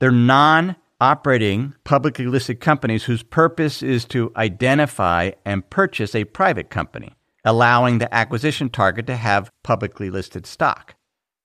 They're 0.00 0.10
non 0.10 0.76
operating 1.00 1.74
publicly 1.84 2.26
listed 2.26 2.60
companies 2.60 3.04
whose 3.04 3.22
purpose 3.22 3.82
is 3.82 4.04
to 4.06 4.32
identify 4.36 5.30
and 5.44 5.68
purchase 5.68 6.14
a 6.14 6.24
private 6.24 6.70
company, 6.70 7.12
allowing 7.44 7.98
the 7.98 8.14
acquisition 8.14 8.68
target 8.68 9.06
to 9.06 9.16
have 9.16 9.50
publicly 9.62 10.10
listed 10.10 10.46
stock. 10.46 10.94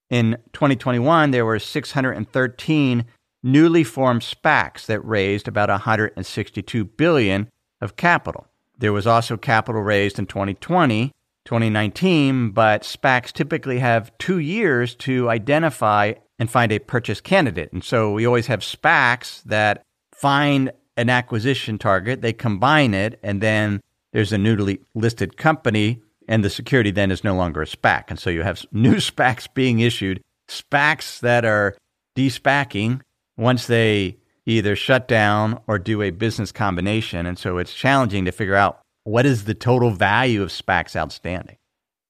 In 0.09 0.37
2021, 0.53 1.31
there 1.31 1.45
were 1.45 1.59
613 1.59 3.05
newly 3.43 3.83
formed 3.83 4.21
SPACs 4.21 4.85
that 4.85 4.99
raised 5.01 5.47
about 5.47 5.69
162 5.69 6.85
billion 6.85 7.47
of 7.81 7.95
capital. 7.95 8.47
There 8.77 8.93
was 8.93 9.07
also 9.07 9.37
capital 9.37 9.81
raised 9.81 10.19
in 10.19 10.25
2020, 10.25 11.11
2019, 11.45 12.51
but 12.51 12.83
SPACs 12.83 13.31
typically 13.31 13.79
have 13.79 14.17
2 14.19 14.39
years 14.39 14.95
to 14.95 15.29
identify 15.29 16.13
and 16.39 16.49
find 16.49 16.71
a 16.71 16.79
purchase 16.79 17.21
candidate. 17.21 17.71
And 17.73 17.83
so 17.83 18.11
we 18.11 18.25
always 18.25 18.47
have 18.47 18.61
SPACs 18.61 19.43
that 19.43 19.83
find 20.13 20.71
an 20.97 21.09
acquisition 21.09 21.77
target, 21.77 22.21
they 22.21 22.33
combine 22.33 22.93
it, 22.93 23.19
and 23.21 23.41
then 23.41 23.81
there's 24.11 24.33
a 24.33 24.37
newly 24.37 24.79
listed 24.95 25.37
company, 25.37 26.01
and 26.27 26.43
the 26.43 26.49
security 26.49 26.91
then 26.91 27.11
is 27.11 27.23
no 27.23 27.35
longer 27.35 27.61
a 27.61 27.65
SPAC. 27.65 28.05
And 28.09 28.19
so 28.19 28.29
you 28.29 28.41
have 28.41 28.65
new 28.71 28.95
SPACs 28.95 29.47
being 29.53 29.79
issued, 29.79 30.23
SPACs 30.47 31.19
that 31.19 31.45
are 31.45 31.77
despacking 32.15 33.01
once 33.37 33.67
they 33.67 34.17
either 34.45 34.75
shut 34.75 35.07
down 35.07 35.61
or 35.67 35.77
do 35.77 36.01
a 36.01 36.09
business 36.09 36.51
combination. 36.51 37.25
And 37.25 37.37
so 37.37 37.59
it's 37.59 37.73
challenging 37.73 38.25
to 38.25 38.31
figure 38.31 38.55
out 38.55 38.81
what 39.03 39.25
is 39.25 39.45
the 39.45 39.53
total 39.53 39.91
value 39.91 40.41
of 40.41 40.49
SPACs 40.49 40.95
outstanding. 40.95 41.58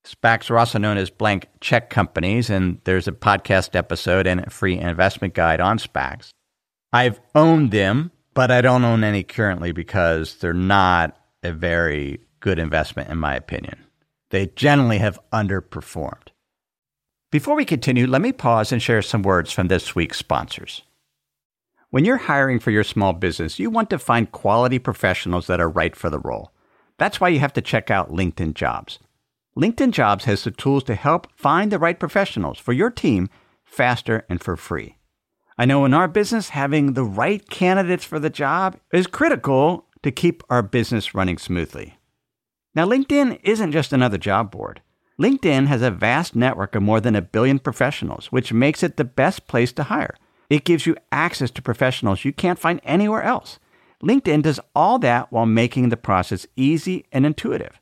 SPACs 0.06 0.50
are 0.50 0.58
also 0.58 0.80
known 0.80 0.98
as 0.98 1.10
blank 1.10 1.48
check 1.62 1.90
companies, 1.90 2.50
and 2.50 2.80
there's 2.86 3.08
a 3.08 3.12
podcast 3.12 3.76
episode 3.76 4.28
and 4.28 4.40
a 4.40 4.50
free 4.50 4.78
investment 4.78 5.34
guide 5.34 5.60
on 5.60 5.78
SPACs. 5.78 6.30
I've 6.92 7.20
owned 7.36 7.72
them, 7.72 8.12
but 8.34 8.50
I 8.52 8.62
don't 8.62 8.84
own 8.84 9.04
any 9.04 9.24
currently 9.24 9.72
because 9.72 10.36
they're 10.38 10.54
not 10.54 11.18
a 11.44 11.52
very 11.52 12.20
good 12.40 12.60
investment, 12.60 13.10
in 13.10 13.18
my 13.18 13.36
opinion. 13.36 13.86
They 14.30 14.48
generally 14.48 15.00
have 15.00 15.20
underperformed. 15.34 16.30
Before 17.32 17.56
we 17.56 17.66
continue, 17.66 18.08
let 18.08 18.22
me 18.22 18.32
pause 18.32 18.72
and 18.72 18.82
share 18.82 19.02
some 19.02 19.22
words 19.22 19.52
from 19.52 19.68
this 19.68 19.94
week's 19.94 20.18
sponsors. 20.18 20.82
When 21.92 22.06
you're 22.06 22.18
hiring 22.18 22.60
for 22.60 22.72
your 22.72 22.84
small 22.84 23.14
business, 23.14 23.60
you 23.60 23.70
want 23.70 23.90
to 23.90 24.00
find 24.00 24.32
quality 24.32 24.80
professionals 24.80 25.48
that 25.48 25.60
are 25.60 25.70
right 25.70 25.96
for 25.96 26.10
the 26.10 26.20
role. 26.20 26.52
That's 26.98 27.20
why 27.20 27.30
you 27.30 27.40
have 27.40 27.54
to 27.54 27.62
check 27.62 27.92
out 27.92 28.12
LinkedIn 28.12 28.54
Jobs. 28.54 29.00
LinkedIn 29.58 29.92
Jobs 29.92 30.26
has 30.26 30.44
the 30.44 30.52
tools 30.52 30.84
to 30.86 30.96
help 30.96 31.28
find 31.36 31.72
the 31.72 31.80
right 31.80 32.00
professionals 32.00 32.60
for 32.60 32.74
your 32.74 32.92
team 32.92 33.30
faster 33.66 34.26
and 34.30 34.42
for 34.42 34.56
free. 34.56 34.98
I 35.58 35.66
know 35.66 35.84
in 35.86 35.94
our 35.94 36.08
business, 36.08 36.50
having 36.50 36.94
the 36.94 37.04
right 37.04 37.48
candidates 37.50 38.06
for 38.06 38.20
the 38.20 38.30
job 38.30 38.78
is 38.94 39.08
critical 39.08 39.86
to 40.04 40.12
keep 40.12 40.44
our 40.50 40.62
business 40.62 41.14
running 41.14 41.38
smoothly. 41.38 41.98
Now, 42.74 42.86
LinkedIn 42.86 43.40
isn't 43.44 43.74
just 43.74 43.92
another 43.92 44.18
job 44.18 44.52
board. 44.52 44.82
LinkedIn 45.20 45.68
has 45.68 45.82
a 45.82 45.92
vast 45.92 46.36
network 46.36 46.76
of 46.76 46.84
more 46.84 47.02
than 47.02 47.16
a 47.16 47.22
billion 47.22 47.60
professionals, 47.60 48.32
which 48.32 48.54
makes 48.54 48.84
it 48.84 48.96
the 48.96 49.04
best 49.04 49.48
place 49.48 49.74
to 49.74 49.84
hire. 49.84 50.16
It 50.50 50.64
gives 50.64 50.86
you 50.86 50.96
access 51.12 51.52
to 51.52 51.62
professionals 51.62 52.24
you 52.24 52.32
can't 52.32 52.58
find 52.58 52.80
anywhere 52.86 53.24
else. 53.24 53.60
LinkedIn 54.02 54.44
does 54.44 54.62
all 54.74 54.98
that 55.00 55.30
while 55.32 55.46
making 55.46 55.90
the 55.90 55.98
process 55.98 56.48
easy 56.56 57.06
and 57.12 57.26
intuitive. 57.26 57.82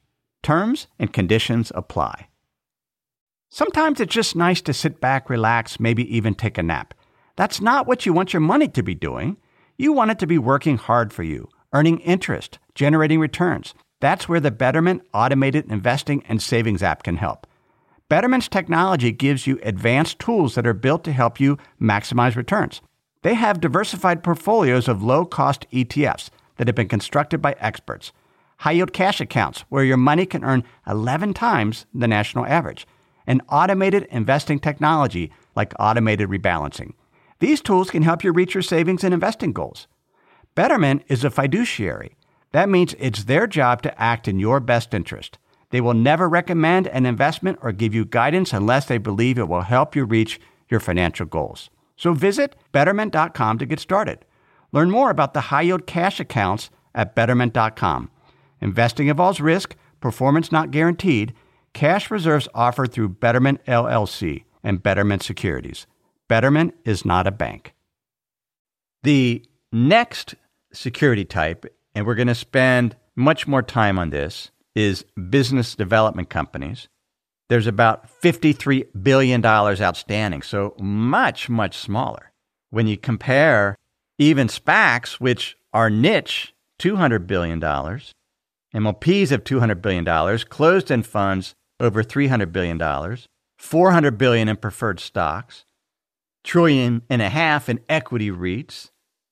Terms 0.43 0.87
and 0.97 1.13
conditions 1.13 1.71
apply. 1.75 2.27
Sometimes 3.49 3.99
it's 3.99 4.13
just 4.13 4.35
nice 4.35 4.61
to 4.61 4.73
sit 4.73 4.99
back, 4.99 5.29
relax, 5.29 5.79
maybe 5.79 6.15
even 6.15 6.33
take 6.33 6.57
a 6.57 6.63
nap. 6.63 6.93
That's 7.35 7.61
not 7.61 7.85
what 7.85 8.05
you 8.05 8.13
want 8.13 8.33
your 8.33 8.39
money 8.39 8.67
to 8.69 8.81
be 8.81 8.95
doing. 8.95 9.37
You 9.77 9.93
want 9.93 10.11
it 10.11 10.19
to 10.19 10.27
be 10.27 10.37
working 10.37 10.77
hard 10.77 11.13
for 11.13 11.23
you, 11.23 11.49
earning 11.73 11.99
interest, 11.99 12.59
generating 12.75 13.19
returns. 13.19 13.73
That's 13.99 14.27
where 14.27 14.39
the 14.39 14.51
Betterment 14.51 15.03
Automated 15.13 15.71
Investing 15.71 16.23
and 16.27 16.41
Savings 16.41 16.81
app 16.81 17.03
can 17.03 17.17
help. 17.17 17.45
Betterment's 18.09 18.47
technology 18.47 19.11
gives 19.11 19.45
you 19.45 19.59
advanced 19.63 20.17
tools 20.17 20.55
that 20.55 20.67
are 20.67 20.73
built 20.73 21.03
to 21.03 21.11
help 21.11 21.39
you 21.39 21.57
maximize 21.79 22.35
returns. 22.35 22.81
They 23.21 23.35
have 23.35 23.61
diversified 23.61 24.23
portfolios 24.23 24.87
of 24.87 25.03
low 25.03 25.23
cost 25.23 25.67
ETFs 25.71 26.29
that 26.57 26.67
have 26.67 26.75
been 26.75 26.87
constructed 26.87 27.41
by 27.41 27.55
experts 27.59 28.11
high 28.61 28.71
yield 28.73 28.93
cash 28.93 29.19
accounts 29.19 29.61
where 29.69 29.83
your 29.83 29.97
money 29.97 30.25
can 30.25 30.43
earn 30.43 30.63
11 30.87 31.33
times 31.33 31.87
the 31.95 32.07
national 32.07 32.45
average, 32.45 32.85
and 33.25 33.41
automated 33.49 34.03
investing 34.11 34.59
technology 34.59 35.31
like 35.55 35.73
automated 35.79 36.29
rebalancing. 36.29 36.93
These 37.39 37.61
tools 37.61 37.89
can 37.89 38.03
help 38.03 38.23
you 38.23 38.31
reach 38.31 38.53
your 38.53 38.61
savings 38.61 39.03
and 39.03 39.15
investing 39.15 39.51
goals. 39.51 39.87
Betterment 40.53 41.03
is 41.07 41.23
a 41.23 41.31
fiduciary. 41.31 42.15
That 42.51 42.69
means 42.69 42.93
it's 42.99 43.23
their 43.23 43.47
job 43.47 43.81
to 43.81 43.99
act 43.99 44.27
in 44.27 44.37
your 44.37 44.59
best 44.59 44.93
interest. 44.93 45.39
They 45.71 45.81
will 45.81 45.95
never 45.95 46.29
recommend 46.29 46.87
an 46.87 47.07
investment 47.07 47.57
or 47.63 47.71
give 47.71 47.95
you 47.95 48.05
guidance 48.05 48.53
unless 48.53 48.85
they 48.85 48.99
believe 48.99 49.39
it 49.39 49.47
will 49.47 49.61
help 49.61 49.95
you 49.95 50.05
reach 50.05 50.39
your 50.69 50.79
financial 50.79 51.25
goals. 51.25 51.71
So 51.95 52.13
visit 52.13 52.55
betterment.com 52.73 53.57
to 53.57 53.65
get 53.65 53.79
started. 53.79 54.23
Learn 54.71 54.91
more 54.91 55.09
about 55.09 55.33
the 55.33 55.41
high 55.49 55.63
yield 55.63 55.87
cash 55.87 56.19
accounts 56.19 56.69
at 56.93 57.15
betterment.com. 57.15 58.11
Investing 58.61 59.07
involves 59.07 59.41
risk, 59.41 59.75
performance 59.99 60.51
not 60.51 60.71
guaranteed. 60.71 61.33
Cash 61.73 62.11
reserves 62.11 62.47
offered 62.53 62.91
through 62.91 63.09
Betterment 63.09 63.63
LLC 63.65 64.43
and 64.63 64.83
Betterment 64.83 65.23
Securities. 65.23 65.87
Betterment 66.27 66.73
is 66.85 67.03
not 67.03 67.27
a 67.27 67.31
bank. 67.31 67.73
The 69.03 69.43
next 69.71 70.35
security 70.71 71.25
type, 71.25 71.65
and 71.95 72.05
we're 72.05 72.15
going 72.15 72.27
to 72.27 72.35
spend 72.35 72.95
much 73.15 73.47
more 73.47 73.61
time 73.61 73.97
on 73.97 74.11
this, 74.11 74.51
is 74.75 75.05
business 75.29 75.75
development 75.75 76.29
companies. 76.29 76.87
There's 77.49 77.67
about 77.67 78.07
$53 78.21 78.87
billion 79.03 79.45
outstanding, 79.45 80.41
so 80.41 80.73
much, 80.79 81.49
much 81.49 81.77
smaller. 81.77 82.31
When 82.69 82.87
you 82.87 82.97
compare 82.97 83.75
even 84.17 84.47
SPACs, 84.47 85.19
which 85.19 85.57
are 85.73 85.89
niche, 85.89 86.53
$200 86.79 87.27
billion, 87.27 87.59
MLPs 88.73 89.31
of 89.31 89.43
$200 89.43 89.81
billion, 89.81 90.05
closed 90.47 90.91
end 90.91 91.05
funds 91.05 91.55
over 91.79 92.03
$300 92.03 92.51
billion, 92.51 92.79
$400 92.79 94.17
billion 94.17 94.47
in 94.47 94.55
preferred 94.55 94.99
stocks, 94.99 95.65
trillion 96.43 97.01
and 97.09 97.21
a 97.21 97.29
half 97.29 97.67
in 97.67 97.79
equity 97.89 98.31
REITs, 98.31 98.91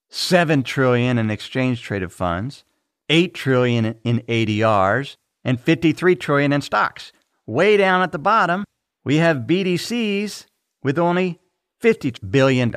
7 0.09 0.63
trillion 0.63 1.17
in 1.17 1.29
exchange 1.29 1.81
traded 1.81 2.11
funds, 2.11 2.63
8 3.07 3.33
trillion 3.33 3.95
in 4.03 4.19
ADRs, 4.27 5.15
and 5.43 5.59
53 5.59 6.15
trillion 6.15 6.51
in 6.51 6.61
stocks. 6.61 7.11
Way 7.45 7.77
down 7.77 8.01
at 8.01 8.11
the 8.11 8.19
bottom, 8.19 8.65
we 9.05 9.17
have 9.17 9.47
BDCs 9.47 10.45
with 10.83 10.99
only 10.99 11.39
$50 11.81 12.29
billion. 12.29 12.75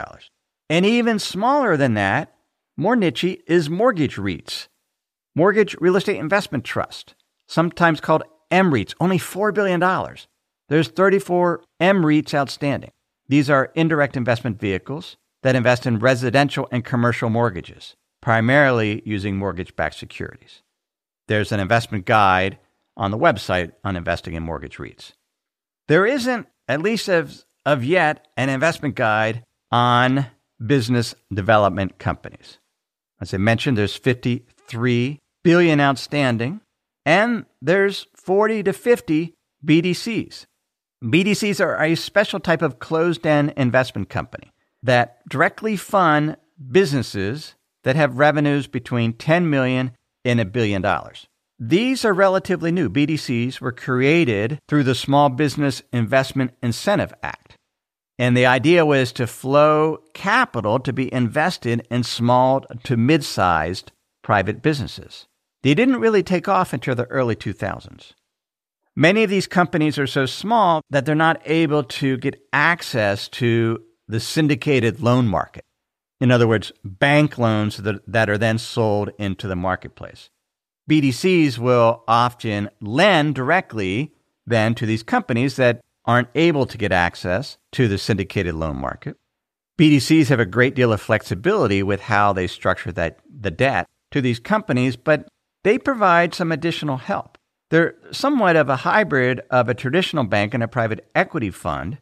And 0.70 0.87
even 0.87 1.18
smaller 1.18 1.77
than 1.77 1.94
that, 1.94 2.35
more 2.77 2.96
niche 2.96 3.25
is 3.46 3.68
mortgage 3.68 4.16
REITs 4.16 4.68
Mortgage 5.35 5.75
Real 5.81 5.97
Estate 5.97 6.18
Investment 6.18 6.62
Trust, 6.62 7.14
sometimes 7.49 8.01
called 8.01 8.23
MREITs, 8.51 8.95
only 9.01 9.18
$4 9.18 9.55
billion. 9.55 9.81
There's 10.68 10.88
34 10.88 11.62
MREITs 11.81 12.35
outstanding. 12.35 12.90
These 13.29 13.49
are 13.49 13.73
indirect 13.75 14.16
investment 14.16 14.61
vehicles 14.61 15.16
that 15.42 15.57
invest 15.57 15.87
in 15.87 15.99
residential 15.99 16.68
and 16.71 16.85
commercial 16.85 17.31
mortgages, 17.31 17.97
primarily 18.21 19.03
using 19.07 19.38
mortgage 19.38 19.75
backed 19.75 19.95
securities. 19.95 20.62
There's 21.29 21.51
an 21.51 21.61
investment 21.61 22.05
guide 22.05 22.59
on 22.95 23.11
the 23.11 23.18
website 23.18 23.73
on 23.85 23.97
investing 23.97 24.35
in 24.35 24.42
mortgage 24.42 24.77
REITs. 24.77 25.12
there 25.88 26.05
isn't, 26.05 26.47
at 26.68 26.83
least 26.83 27.09
of, 27.09 27.45
of 27.64 27.83
yet, 27.85 28.29
an 28.37 28.51
investment 28.51 28.97
guide 28.97 29.45
on 29.71 30.27
business 30.64 31.14
development 31.33 31.99
companies. 31.99 32.59
As 33.18 33.33
I 33.33 33.38
mentioned, 33.38 33.79
there's 33.79 33.97
53 33.97 35.22
billion 35.42 35.81
outstanding, 35.81 36.61
and 37.05 37.46
there's 37.61 38.07
40 38.14 38.62
to 38.64 38.72
50 38.72 39.35
BDCs. 39.64 40.46
BDCs 41.02 41.64
are 41.64 41.83
a 41.83 41.96
special 41.96 42.38
type 42.38 42.62
of 42.62 42.78
closed 42.78 43.26
end 43.26 43.52
investment 43.57 44.09
company 44.09 44.52
that 44.83 45.26
directly 45.28 45.76
fund 45.76 46.37
businesses 46.70 47.55
that 47.85 47.96
have 47.96 48.18
revenues 48.18 48.66
between 48.68 49.12
10 49.12 49.50
million 49.50 49.92
and 50.24 50.40
a 50.40 50.44
billion 50.44 50.83
dollars. 50.83 51.26
These 51.59 52.05
are 52.05 52.12
relatively 52.12 52.72
new. 52.72 52.88
BDCs 52.88 53.61
were 53.61 53.72
created 53.72 54.59
through 54.68 54.85
the 54.85 54.94
Small 54.94 55.28
Business 55.28 55.83
Investment 55.92 56.52
Incentive 56.62 57.14
Act. 57.22 57.57
And 58.18 58.37
the 58.37 58.46
idea 58.46 58.85
was 58.85 59.12
to 59.12 59.26
flow 59.26 59.98
capital 60.14 60.78
to 60.81 60.92
be 60.92 61.12
invested 61.12 61.87
in 61.90 62.02
small 62.02 62.61
to 62.85 62.96
mid 62.96 63.24
sized 63.24 63.92
private 64.22 64.62
businesses. 64.62 65.26
They 65.62 65.75
didn't 65.75 66.01
really 66.01 66.22
take 66.22 66.48
off 66.48 66.72
until 66.72 66.94
the 66.94 67.07
early 67.07 67.37
2000s. 67.37 68.12
Many 68.94 69.22
of 69.22 69.31
these 69.31 69.46
companies 69.46 69.98
are 69.98 70.07
so 70.07 70.27
small 70.27 70.83
that 70.90 71.07
they're 71.07 71.14
not 71.14 71.40
able 71.46 71.83
to 71.85 72.16
get 72.18 72.42
access 72.53 73.29
to 73.31 73.83
the 74.07 74.20
syndicated 74.20 75.01
loan 75.01 75.27
market. 75.27 75.64
In 76.20 76.31
other 76.31 76.46
words, 76.46 76.72
bank 76.85 77.38
loans 77.38 77.79
that, 77.79 78.01
that 78.07 78.29
are 78.29 78.38
then 78.38 78.59
sold 78.59 79.11
into 79.18 79.48
the 79.48 79.57
marketplace. 79.57 80.31
BDCs 80.90 81.59
will 81.59 82.05
often 82.07 82.68
lend 82.81 83.35
directly 83.35 84.12
then 84.46 84.75
to 84.75 84.85
these 84.85 85.03
companies 85.03 85.57
that 85.57 85.81
aren't 86.05 86.29
able 86.35 86.66
to 86.66 86.77
get 86.77 86.92
access 86.92 87.57
to 87.72 87.88
the 87.88 87.98
syndicated 87.98 88.55
loan 88.55 88.77
market. 88.77 89.16
BDCs 89.79 90.29
have 90.29 90.40
a 90.40 90.46
great 90.46 90.75
deal 90.75 90.92
of 90.92 91.01
flexibility 91.01 91.83
with 91.83 92.03
how 92.03 92.33
they 92.33 92.46
structure 92.46 92.92
that 92.92 93.20
the 93.29 93.51
debt 93.51 93.88
to 94.11 94.20
these 94.20 94.38
companies, 94.38 94.96
but 94.96 95.29
they 95.64 95.79
provide 95.79 96.35
some 96.35 96.53
additional 96.53 96.96
help. 96.96 97.38
They're 97.70 97.94
somewhat 98.11 98.57
of 98.57 98.68
a 98.68 98.77
hybrid 98.77 99.40
of 99.51 99.68
a 99.68 99.75
traditional 99.75 100.25
bank 100.25 100.55
and 100.55 100.62
a 100.62 100.68
private 100.68 101.09
equity 101.14 101.51
fund 101.51 101.98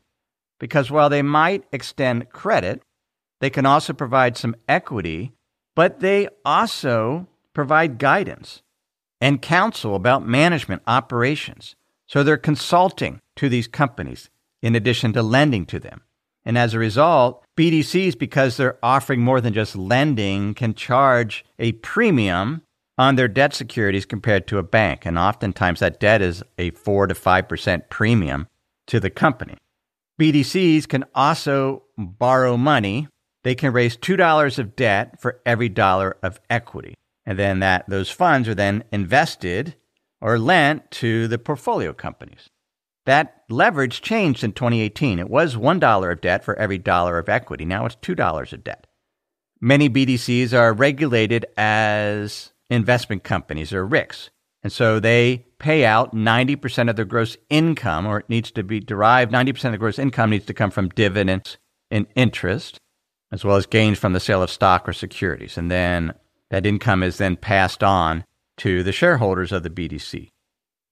because 0.59 0.90
while 0.90 1.09
they 1.09 1.23
might 1.23 1.64
extend 1.73 2.31
credit, 2.31 2.83
they 3.40 3.51
can 3.51 3.66
also 3.66 3.92
provide 3.92 4.37
some 4.37 4.55
equity, 4.68 5.33
but 5.75 6.01
they 6.01 6.29
also 6.44 7.27
provide 7.55 7.99
guidance 7.99 8.62
and 9.20 9.42
counsel 9.42 9.94
about 9.94 10.27
management 10.27 10.83
operations. 10.87 11.77
So 12.07 12.23
they're 12.23 12.37
consulting 12.37 13.20
to 13.37 13.49
these 13.49 13.68
companies 13.68 14.31
in 14.62 14.75
addition 14.75 15.12
to 15.14 15.23
lending 15.23 15.66
to 15.66 15.81
them. 15.81 16.03
And 16.44 16.57
as 16.57 16.75
a 16.75 16.79
result, 16.79 17.44
BDCs, 17.57 18.18
because 18.18 18.57
they're 18.57 18.79
offering 18.83 19.20
more 19.20 19.40
than 19.40 19.53
just 19.53 19.77
lending, 19.77 20.55
can 20.55 20.75
charge 20.75 21.44
a 21.59 21.73
premium 21.73 22.62
on 23.01 23.17
their 23.17 23.29
debt 23.29 23.55
securities 23.55 24.05
compared 24.05 24.47
to 24.47 24.59
a 24.59 24.63
bank. 24.63 25.07
And 25.07 25.17
oftentimes 25.17 25.81
that 25.81 26.01
debt 26.01 26.21
is 26.21 26.43
a 26.59 26.69
4 26.73 27.07
to 27.07 27.15
5% 27.15 27.89
premium 27.89 28.47
to 28.89 29.01
the 29.01 29.09
company. 29.09 29.57
BDCs 30.21 30.87
can 30.87 31.07
also 31.15 31.85
borrow 31.97 32.59
money. 32.59 33.09
They 33.43 33.55
can 33.55 33.73
raise 33.73 33.97
$2 33.97 34.59
of 34.59 34.77
debt 34.77 35.19
for 35.19 35.41
every 35.47 35.71
dollar 35.71 36.19
of 36.23 36.41
equity. 36.51 36.95
And 37.25 37.39
then 37.39 37.61
that 37.61 37.89
those 37.89 38.11
funds 38.11 38.47
are 38.51 38.55
then 38.55 38.85
invested 38.93 39.77
or 40.21 40.39
lent 40.39 40.91
to 40.91 41.27
the 41.27 41.39
portfolio 41.39 41.95
companies. 41.95 42.51
That 43.07 43.45
leverage 43.49 44.03
changed 44.03 44.45
in 44.45 44.53
2018. 44.53 45.19
It 45.19 45.31
was 45.31 45.57
$1 45.57 46.13
of 46.13 46.21
debt 46.21 46.45
for 46.45 46.55
every 46.57 46.77
dollar 46.77 47.19
of 47.19 47.31
equity. 47.31 47.65
Now 47.65 47.87
it's 47.87 47.97
$2 47.97 48.53
of 48.53 48.63
debt. 48.63 48.87
Many 49.59 49.89
BDCs 49.89 50.53
are 50.53 50.75
regulated 50.75 51.47
as 51.57 52.53
investment 52.71 53.25
companies 53.25 53.73
or 53.73 53.87
RICs. 53.87 54.31
And 54.63 54.73
so 54.73 55.01
they 55.01 55.47
pay 55.59 55.85
out 55.85 56.15
90% 56.15 56.91
of 56.91 56.97
their 56.97 57.05
gross 57.05 57.37
income, 57.49 58.07
or 58.07 58.21
it 58.21 58.29
needs 58.29 58.51
to 58.53 58.63
be 58.63 58.81
derived. 58.81 59.33
90% 59.33 59.65
of 59.67 59.73
the 59.73 59.79
gross 59.79 59.99
income 59.99 60.31
needs 60.31 60.47
to 60.47 60.55
come 60.55 60.71
from 60.71 60.91
dividends 60.91 61.59
and 61.91 62.07
interest, 62.15 62.79
as 63.33 63.45
well 63.45 63.57
as 63.57 63.67
gains 63.67 63.99
from 63.99 64.13
the 64.13 64.21
sale 64.21 64.43
of 64.43 64.51
stock 64.51 64.89
or 64.89 64.93
securities. 64.93 65.57
And 65.57 65.71
then 65.71 66.15
that 66.51 66.67
income 66.67 67.03
is 67.03 67.19
then 67.19 67.37
passed 67.37 67.83
on 67.83 68.25
to 68.59 68.83
the 68.83 68.93
shareholders 68.93 69.53
of 69.53 69.63
the 69.63 69.71
BDC. 69.71 70.29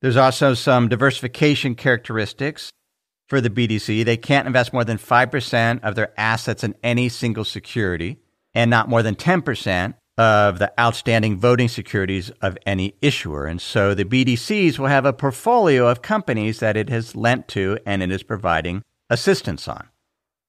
There's 0.01 0.17
also 0.17 0.55
some 0.55 0.89
diversification 0.89 1.75
characteristics 1.75 2.73
for 3.27 3.41
the 3.41 3.51
BDC. 3.51 4.05
They 4.05 4.17
can't 4.17 4.47
invest 4.47 4.73
more 4.73 4.85
than 4.85 4.97
5% 4.97 5.81
of 5.83 5.95
their 5.95 6.13
assets 6.19 6.65
in 6.65 6.75
any 6.83 7.09
single 7.09 7.45
security 7.45 8.19
and 8.55 8.71
not 8.71 8.89
more 8.89 9.03
than 9.03 9.15
10% 9.15 9.95
of 10.19 10.59
the 10.59 10.73
outstanding 10.79 11.39
voting 11.39 11.69
securities 11.69 12.31
of 12.43 12.59
any 12.67 12.95
issuer. 13.01 13.47
And 13.47 13.61
so 13.61 13.95
the 13.95 14.05
BDCs 14.05 14.77
will 14.77 14.89
have 14.89 15.07
a 15.07 15.13
portfolio 15.13 15.87
of 15.87 16.03
companies 16.03 16.59
that 16.59 16.77
it 16.77 16.91
has 16.91 17.15
lent 17.15 17.47
to 17.49 17.79
and 17.87 18.03
it 18.03 18.11
is 18.11 18.25
providing 18.25 18.83
assistance 19.09 19.69
on. 19.69 19.89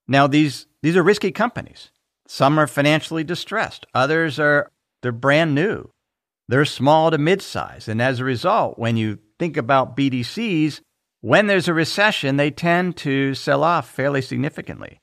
Now, 0.07 0.25
these, 0.25 0.65
these 0.81 0.95
are 0.95 1.03
risky 1.03 1.31
companies. 1.31 1.91
Some 2.27 2.59
are 2.59 2.65
financially 2.65 3.23
distressed. 3.23 3.85
Others 3.93 4.39
are, 4.39 4.71
they're 5.03 5.11
brand 5.11 5.53
new. 5.53 5.91
They're 6.47 6.65
small 6.65 7.11
to 7.11 7.19
mid-size. 7.19 7.87
And 7.87 8.01
as 8.01 8.19
a 8.19 8.25
result, 8.25 8.79
when 8.79 8.97
you 8.97 9.19
think 9.37 9.55
about 9.55 9.95
BDCs, 9.95 10.81
when 11.21 11.45
there's 11.45 11.67
a 11.67 11.75
recession, 11.75 12.37
they 12.37 12.49
tend 12.49 12.97
to 12.97 13.35
sell 13.35 13.63
off 13.63 13.87
fairly 13.87 14.23
significantly. 14.23 14.99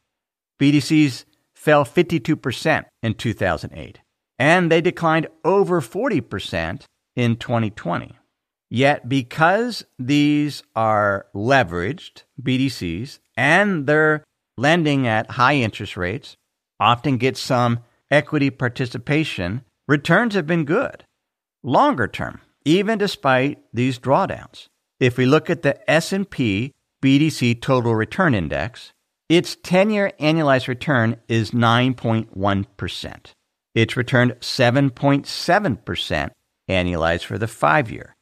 BDCs 0.60 1.24
fell 1.54 1.84
52% 1.84 2.84
in 3.02 3.14
2008 3.14 4.00
and 4.38 4.70
they 4.70 4.80
declined 4.80 5.28
over 5.44 5.80
40% 5.80 6.84
in 7.14 7.36
2020. 7.36 8.16
Yet, 8.68 9.08
because 9.08 9.84
these 9.98 10.62
are 10.74 11.26
leveraged 11.34 12.24
BDCs 12.42 13.20
and 13.36 13.86
they're 13.86 14.24
lending 14.58 15.06
at 15.06 15.32
high 15.32 15.54
interest 15.54 15.96
rates, 15.96 16.36
often 16.80 17.16
get 17.16 17.36
some 17.36 17.80
equity 18.10 18.50
participation, 18.50 19.62
returns 19.86 20.34
have 20.34 20.46
been 20.46 20.64
good. 20.64 21.04
Longer 21.62 22.08
term, 22.08 22.40
even 22.64 22.98
despite 22.98 23.62
these 23.72 23.98
drawdowns. 23.98 24.66
If 24.98 25.16
we 25.16 25.26
look 25.26 25.48
at 25.50 25.62
the 25.62 25.88
S&P 25.90 26.72
BDC 27.02 27.60
Total 27.60 27.94
Return 27.94 28.34
Index, 28.34 28.92
its 29.28 29.56
10-year 29.56 30.12
annualized 30.20 30.68
return 30.68 31.16
is 31.28 31.50
9.1%. 31.50 33.32
It's 33.76 33.96
returned 33.96 34.32
7.7% 34.40 36.30
annualized 36.68 37.24
for 37.24 37.36
the 37.36 37.46
five 37.46 37.90
year. 37.90 38.16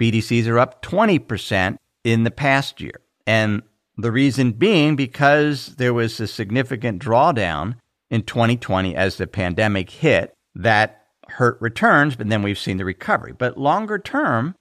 BDCs 0.00 0.46
are 0.46 0.60
up 0.60 0.80
20% 0.80 1.76
in 2.04 2.22
the 2.22 2.30
past 2.30 2.80
year. 2.80 3.00
And 3.26 3.62
the 3.96 4.12
reason 4.12 4.52
being 4.52 4.94
because 4.94 5.74
there 5.74 5.92
was 5.92 6.20
a 6.20 6.28
significant 6.28 7.02
drawdown 7.02 7.74
in 8.12 8.22
2020 8.22 8.94
as 8.94 9.16
the 9.16 9.26
pandemic 9.26 9.90
hit 9.90 10.32
that 10.54 11.04
hurt 11.30 11.60
returns, 11.60 12.14
but 12.14 12.28
then 12.28 12.42
we've 12.42 12.58
seen 12.58 12.76
the 12.76 12.84
recovery. 12.84 13.32
But 13.32 13.58
longer 13.58 13.98
term, 13.98 14.54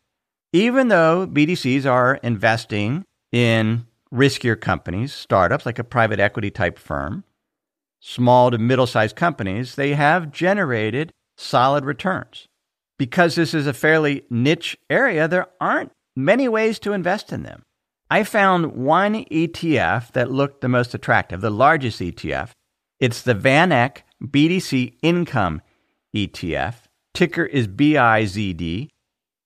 even 0.54 0.88
though 0.88 1.28
BDCs 1.28 1.86
are 1.86 2.16
investing 2.24 3.04
in 3.32 3.86
riskier 4.12 4.60
companies, 4.60 5.14
startups 5.14 5.68
like 5.68 5.78
a 5.78 5.84
private 5.84 6.20
equity 6.20 6.50
type 6.50 6.80
firm, 6.80 7.26
small 8.02 8.52
to 8.52 8.58
middle 8.58 8.88
sized 8.88 9.16
companies, 9.16 9.76
they 9.76 9.94
have 9.94 10.32
generated 10.32 11.14
solid 11.38 11.86
returns. 11.86 12.48
Because 13.00 13.36
this 13.36 13.54
is 13.54 13.66
a 13.66 13.74
fairly 13.74 14.24
niche 14.30 14.78
area, 14.90 15.28
there 15.28 15.48
aren't 15.62 15.92
many 16.16 16.50
ways 16.50 16.78
to 16.80 16.92
invest 16.92 17.32
in 17.32 17.44
them. 17.44 17.64
I 18.10 18.24
found 18.26 18.74
one 18.74 19.24
ETF 19.26 20.12
that 20.12 20.32
looked 20.32 20.60
the 20.60 20.68
most 20.68 20.94
attractive, 20.94 21.40
the 21.40 21.50
largest 21.50 22.02
ETF. 22.02 22.52
It's 23.00 23.22
the 23.22 23.34
VanEck 23.34 24.00
BDC 24.22 24.96
Income 25.02 25.62
ETF. 26.16 26.76
Ticker 27.14 27.46
is 27.46 27.68
BIZD. 27.68 28.90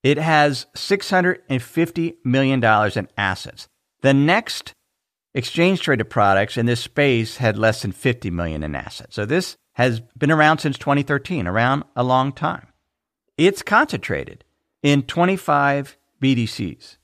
It 0.03 0.17
has 0.17 0.65
$650 0.75 2.15
million 2.23 2.63
in 2.63 3.07
assets. 3.17 3.67
The 4.01 4.13
next 4.13 4.73
exchange 5.35 5.81
traded 5.81 6.09
products 6.09 6.57
in 6.57 6.65
this 6.65 6.79
space 6.79 7.37
had 7.37 7.57
less 7.57 7.83
than 7.83 7.91
50 7.91 8.31
million 8.31 8.63
in 8.63 8.73
assets. 8.73 9.15
So 9.15 9.25
this 9.25 9.57
has 9.73 9.99
been 10.17 10.31
around 10.31 10.59
since 10.59 10.77
2013, 10.77 11.45
around 11.45 11.83
a 11.95 12.03
long 12.03 12.31
time. 12.31 12.67
It's 13.37 13.61
concentrated 13.61 14.45
in 14.81 15.03
25 15.03 15.97
BDCs. 16.21 16.97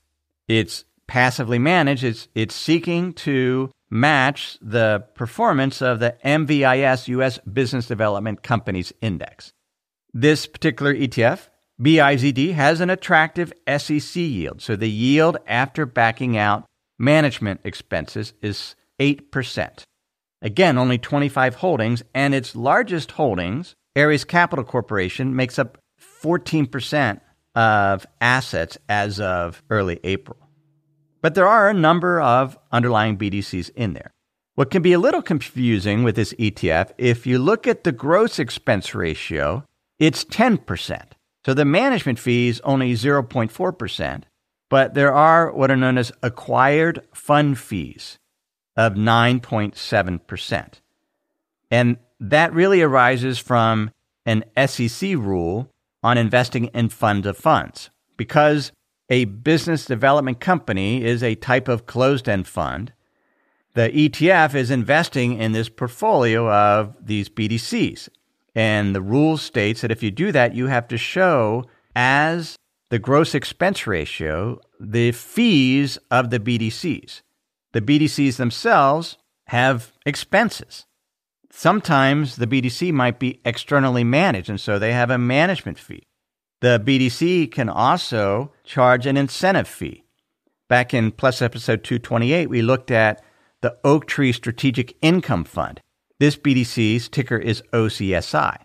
It's 0.48 0.86
passively 1.08 1.60
managed. 1.60 2.06
It's, 2.06 2.30
it's 2.34 2.56
seeking 2.56 3.12
to 3.14 3.70
match 3.90 4.58
the 4.62 5.04
performance 5.14 5.82
of 5.82 6.00
the 6.00 6.16
MVIS 6.24 7.10
US 7.10 7.38
Business 7.40 7.86
Development 7.86 8.42
Companies 8.42 8.94
Index. 9.02 9.52
This 10.14 10.48
particular 10.48 10.94
ETF, 10.94 11.50
BIZD, 11.82 12.54
has 12.54 12.80
an 12.80 12.90
attractive 12.90 13.52
SEC 13.78 14.16
yield. 14.16 14.62
So 14.62 14.78
the 14.78 14.90
yield 14.90 15.38
after 15.46 15.86
backing 15.86 16.38
out 16.38 16.64
management 17.02 17.60
expenses 17.64 18.34
is 18.42 18.76
8%. 19.00 19.84
Again, 20.42 20.78
only 20.78 20.98
25 20.98 21.56
holdings, 21.56 22.04
and 22.14 22.34
its 22.34 22.56
largest 22.56 23.12
holdings, 23.12 23.76
Ares 23.96 24.24
Capital 24.24 24.64
Corporation, 24.64 25.36
makes 25.36 25.60
up 25.60 25.78
14% 26.24 27.20
of 27.56 28.06
assets 28.22 28.78
as 28.88 29.20
of 29.20 29.62
early 29.70 30.00
April. 30.04 30.38
But 31.22 31.36
there 31.36 31.48
are 31.48 31.70
a 31.70 31.74
number 31.74 32.22
of 32.22 32.58
underlying 32.72 33.18
BDCs 33.18 33.72
in 33.76 33.94
there. 33.94 34.12
What 34.56 34.72
can 34.72 34.82
be 34.82 34.94
a 34.94 35.00
little 35.00 35.22
confusing 35.22 36.04
with 36.04 36.16
this 36.16 36.34
ETF, 36.34 36.92
if 36.98 37.26
you 37.26 37.40
look 37.40 37.68
at 37.68 37.84
the 37.84 37.92
gross 37.92 38.40
expense 38.40 38.94
ratio, 38.94 39.64
it's 40.00 40.24
10%. 40.26 41.04
So 41.46 41.54
the 41.54 41.66
management 41.66 42.20
fee 42.20 42.48
is 42.48 42.62
only 42.62 42.94
0.4%, 42.94 44.24
but 44.72 44.94
there 44.94 45.14
are 45.14 45.52
what 45.52 45.70
are 45.70 45.76
known 45.76 45.98
as 45.98 46.14
acquired 46.24 47.06
fund 47.14 47.60
fees 47.60 48.18
of 48.78 48.94
9.7%. 48.94 50.74
And 51.70 51.98
that 52.22 52.54
really 52.54 52.82
arises 52.82 53.38
from 53.38 53.92
an 54.26 54.46
SEC 54.66 55.10
rule 55.18 55.70
on 56.02 56.18
investing 56.18 56.68
in 56.68 56.88
fund 56.88 57.26
of 57.26 57.36
funds. 57.36 57.90
Because 58.16 58.72
a 59.10 59.26
business 59.26 59.86
development 59.86 60.40
company 60.40 61.04
is 61.04 61.22
a 61.22 61.36
type 61.36 61.68
of 61.68 61.86
closed 61.86 62.30
end 62.30 62.48
fund, 62.48 62.94
the 63.74 63.90
ETF 63.90 64.56
is 64.56 64.72
investing 64.72 65.38
in 65.38 65.52
this 65.52 65.68
portfolio 65.68 66.50
of 66.50 66.96
these 67.06 67.28
BDCs. 67.28 68.08
And 68.56 68.96
the 68.96 69.02
rule 69.02 69.36
states 69.36 69.82
that 69.82 69.92
if 69.92 70.02
you 70.02 70.12
do 70.12 70.32
that, 70.32 70.56
you 70.56 70.68
have 70.68 70.88
to 70.88 70.98
show 70.98 71.66
as 71.94 72.56
the 72.92 73.00
gross 73.00 73.34
expense 73.34 73.88
ratio 73.88 74.60
the 74.78 75.14
fees 75.14 75.98
of 76.12 76.30
the 76.30 76.40
BDCs. 76.40 77.22
The 77.72 77.82
BDCs 77.82 78.36
themselves 78.36 79.18
have 79.48 79.94
expenses. 80.06 80.86
Sometimes 81.50 82.36
the 82.36 82.48
BDC 82.48 82.92
might 82.92 83.18
be 83.18 83.40
externally 83.46 84.04
managed, 84.04 84.50
and 84.50 84.60
so 84.60 84.78
they 84.78 84.92
have 84.92 85.10
a 85.10 85.18
management 85.18 85.80
fee. 85.80 86.04
The 86.60 86.84
BDC 86.86 87.52
can 87.52 87.70
also 87.70 88.52
charge 88.66 89.06
an 89.06 89.16
incentive 89.16 89.70
fee. 89.70 90.04
Back 90.68 90.94
in 90.94 91.12
Plus 91.12 91.42
episode 91.42 91.86
228, 91.86 92.50
we 92.50 92.62
looked 92.62 92.92
at 92.92 93.24
the 93.62 93.78
Oaktree 93.86 94.34
Strategic 94.34 94.98
Income 95.02 95.46
Fund. 95.46 95.80
This 96.20 96.36
BDC's 96.36 97.08
ticker 97.08 97.38
is 97.38 97.64
OCSI. 97.72 98.58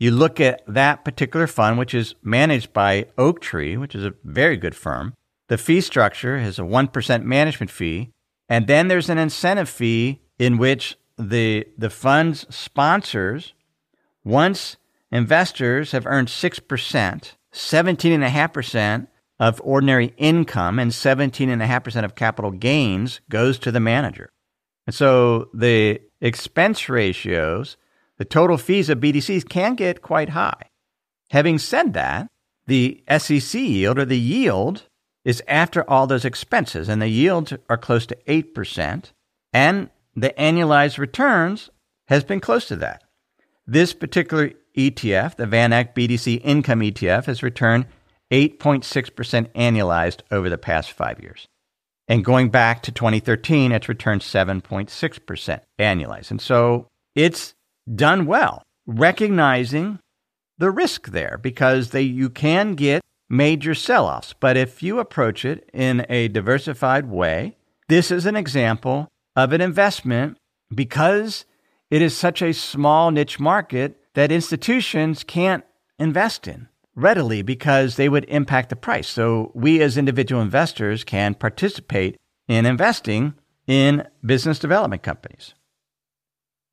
You 0.00 0.10
look 0.12 0.40
at 0.40 0.62
that 0.66 1.04
particular 1.04 1.46
fund, 1.46 1.78
which 1.78 1.92
is 1.92 2.14
managed 2.22 2.72
by 2.72 3.06
Oaktree, 3.18 3.76
which 3.76 3.94
is 3.94 4.02
a 4.02 4.14
very 4.24 4.56
good 4.56 4.74
firm. 4.74 5.14
The 5.48 5.58
fee 5.58 5.82
structure 5.82 6.38
has 6.38 6.58
a 6.58 6.62
1% 6.62 7.22
management 7.22 7.70
fee, 7.70 8.10
and 8.48 8.66
then 8.66 8.88
there's 8.88 9.10
an 9.10 9.18
incentive 9.18 9.68
fee 9.68 10.22
in 10.38 10.56
which 10.56 10.96
the, 11.18 11.66
the 11.76 11.90
fund's 11.90 12.46
sponsors, 12.48 13.52
once 14.24 14.78
investors 15.12 15.92
have 15.92 16.06
earned 16.06 16.28
6%, 16.28 17.32
17.5% 17.52 19.06
of 19.38 19.60
ordinary 19.62 20.14
income 20.16 20.78
and 20.78 20.92
17.5% 20.92 22.04
of 22.04 22.14
capital 22.14 22.52
gains 22.52 23.20
goes 23.28 23.58
to 23.58 23.70
the 23.70 23.80
manager. 23.80 24.30
And 24.86 24.94
so 24.94 25.50
the 25.52 26.00
expense 26.22 26.88
ratios, 26.88 27.76
the 28.20 28.26
total 28.26 28.58
fees 28.58 28.90
of 28.90 29.00
BDCs 29.00 29.48
can 29.48 29.74
get 29.74 30.02
quite 30.02 30.28
high. 30.28 30.68
Having 31.30 31.56
said 31.56 31.94
that, 31.94 32.28
the 32.66 33.02
SEC 33.16 33.58
yield 33.58 33.98
or 33.98 34.04
the 34.04 34.18
yield 34.18 34.82
is 35.24 35.42
after 35.48 35.88
all 35.88 36.06
those 36.06 36.26
expenses, 36.26 36.90
and 36.90 37.00
the 37.00 37.08
yields 37.08 37.54
are 37.70 37.78
close 37.78 38.04
to 38.04 38.18
8%, 38.28 39.12
and 39.54 39.88
the 40.14 40.34
annualized 40.38 40.98
returns 40.98 41.70
has 42.08 42.22
been 42.22 42.40
close 42.40 42.68
to 42.68 42.76
that. 42.76 43.04
This 43.66 43.94
particular 43.94 44.50
ETF, 44.76 45.36
the 45.36 45.46
VanEck 45.46 45.94
BDC 45.94 46.42
Income 46.44 46.80
ETF, 46.80 47.24
has 47.24 47.42
returned 47.42 47.86
8.6% 48.30 49.48
annualized 49.54 50.20
over 50.30 50.50
the 50.50 50.58
past 50.58 50.92
five 50.92 51.22
years. 51.22 51.48
And 52.06 52.22
going 52.22 52.50
back 52.50 52.82
to 52.82 52.92
2013, 52.92 53.72
it's 53.72 53.88
returned 53.88 54.20
7.6% 54.20 55.60
annualized. 55.78 56.30
And 56.30 56.40
so 56.42 56.86
it's 57.14 57.54
done 57.92 58.26
well, 58.26 58.62
recognizing 58.86 59.98
the 60.58 60.70
risk 60.70 61.08
there 61.08 61.38
because 61.40 61.90
they, 61.90 62.02
you 62.02 62.28
can 62.30 62.74
get 62.74 63.02
major 63.28 63.74
sell 63.74 64.06
offs. 64.06 64.34
But 64.38 64.56
if 64.56 64.82
you 64.82 64.98
approach 64.98 65.44
it 65.44 65.68
in 65.72 66.04
a 66.08 66.28
diversified 66.28 67.06
way, 67.08 67.56
this 67.88 68.10
is 68.10 68.26
an 68.26 68.36
example 68.36 69.08
of 69.36 69.52
an 69.52 69.60
investment 69.60 70.36
because 70.74 71.44
it 71.90 72.02
is 72.02 72.16
such 72.16 72.42
a 72.42 72.52
small 72.52 73.10
niche 73.10 73.40
market 73.40 73.96
that 74.14 74.32
institutions 74.32 75.24
can't 75.24 75.64
invest 75.98 76.46
in 76.46 76.68
readily 76.94 77.42
because 77.42 77.96
they 77.96 78.08
would 78.08 78.24
impact 78.24 78.68
the 78.68 78.76
price. 78.76 79.08
So 79.08 79.52
we 79.54 79.80
as 79.80 79.96
individual 79.96 80.42
investors 80.42 81.04
can 81.04 81.34
participate 81.34 82.16
in 82.48 82.66
investing 82.66 83.34
in 83.66 84.06
business 84.24 84.58
development 84.58 85.02
companies. 85.02 85.54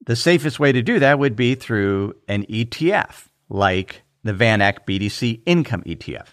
The 0.07 0.15
safest 0.15 0.57
way 0.57 0.71
to 0.71 0.81
do 0.81 0.99
that 0.99 1.19
would 1.19 1.35
be 1.35 1.53
through 1.53 2.15
an 2.29 2.45
ETF 2.45 3.27
like 3.49 4.03
the 4.23 4.31
VanEck 4.31 4.85
BDC 4.87 5.41
Income 5.45 5.83
ETF. 5.83 6.27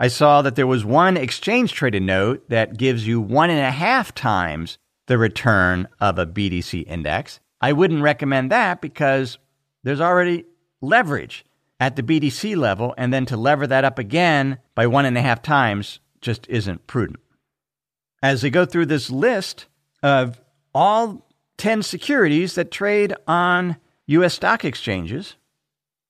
I 0.00 0.08
saw 0.08 0.42
that 0.42 0.56
there 0.56 0.66
was 0.66 0.84
one 0.84 1.16
exchange 1.16 1.72
traded 1.72 2.02
note 2.02 2.48
that 2.48 2.76
gives 2.76 3.06
you 3.06 3.20
one 3.20 3.48
and 3.48 3.60
a 3.60 3.70
half 3.70 4.12
times 4.12 4.76
the 5.06 5.18
return 5.18 5.86
of 6.00 6.18
a 6.18 6.26
BDC 6.26 6.84
index. 6.88 7.38
I 7.60 7.72
wouldn't 7.72 8.02
recommend 8.02 8.50
that 8.50 8.80
because 8.80 9.38
there's 9.84 10.00
already 10.00 10.44
leverage 10.80 11.44
at 11.78 11.94
the 11.94 12.02
BDC 12.02 12.56
level, 12.56 12.92
and 12.98 13.14
then 13.14 13.26
to 13.26 13.36
lever 13.36 13.68
that 13.68 13.84
up 13.84 14.00
again 14.00 14.58
by 14.74 14.88
one 14.88 15.04
and 15.04 15.16
a 15.16 15.22
half 15.22 15.42
times 15.42 16.00
just 16.20 16.48
isn't 16.48 16.88
prudent. 16.88 17.20
As 18.20 18.42
they 18.42 18.50
go 18.50 18.64
through 18.64 18.86
this 18.86 19.10
list 19.10 19.66
of 20.02 20.40
all 20.74 21.28
10 21.62 21.84
securities 21.84 22.56
that 22.56 22.72
trade 22.72 23.14
on 23.28 23.76
US 24.06 24.34
stock 24.34 24.64
exchanges, 24.64 25.36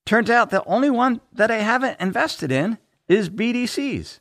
turns 0.03 0.31
out 0.31 0.49
the 0.49 0.63
only 0.65 0.89
one 0.89 1.21
that 1.31 1.51
I 1.51 1.57
haven't 1.57 1.99
invested 1.99 2.51
in 2.51 2.79
is 3.07 3.29
BDCs. 3.29 4.19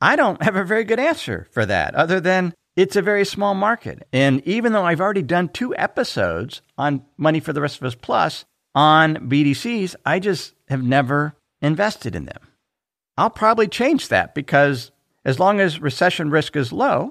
I 0.00 0.14
don't 0.14 0.40
have 0.44 0.54
a 0.54 0.62
very 0.62 0.84
good 0.84 1.00
answer 1.00 1.48
for 1.50 1.66
that, 1.66 1.96
other 1.96 2.20
than 2.20 2.54
it's 2.76 2.94
a 2.94 3.02
very 3.02 3.24
small 3.24 3.52
market. 3.52 4.06
And 4.12 4.46
even 4.46 4.72
though 4.72 4.84
I've 4.84 5.00
already 5.00 5.22
done 5.22 5.48
two 5.48 5.74
episodes 5.74 6.62
on 6.78 7.04
Money 7.16 7.40
for 7.40 7.52
the 7.52 7.60
Rest 7.60 7.78
of 7.78 7.84
Us 7.84 7.96
Plus, 7.96 8.44
on 8.72 9.28
BDCs, 9.28 9.96
I 10.06 10.20
just 10.20 10.54
have 10.68 10.84
never 10.84 11.34
invested 11.60 12.14
in 12.14 12.26
them. 12.26 12.46
I'll 13.16 13.28
probably 13.28 13.66
change 13.66 14.06
that 14.06 14.36
because 14.36 14.92
as 15.24 15.40
long 15.40 15.58
as 15.58 15.80
recession 15.80 16.30
risk 16.30 16.54
is 16.54 16.72
low, 16.72 17.10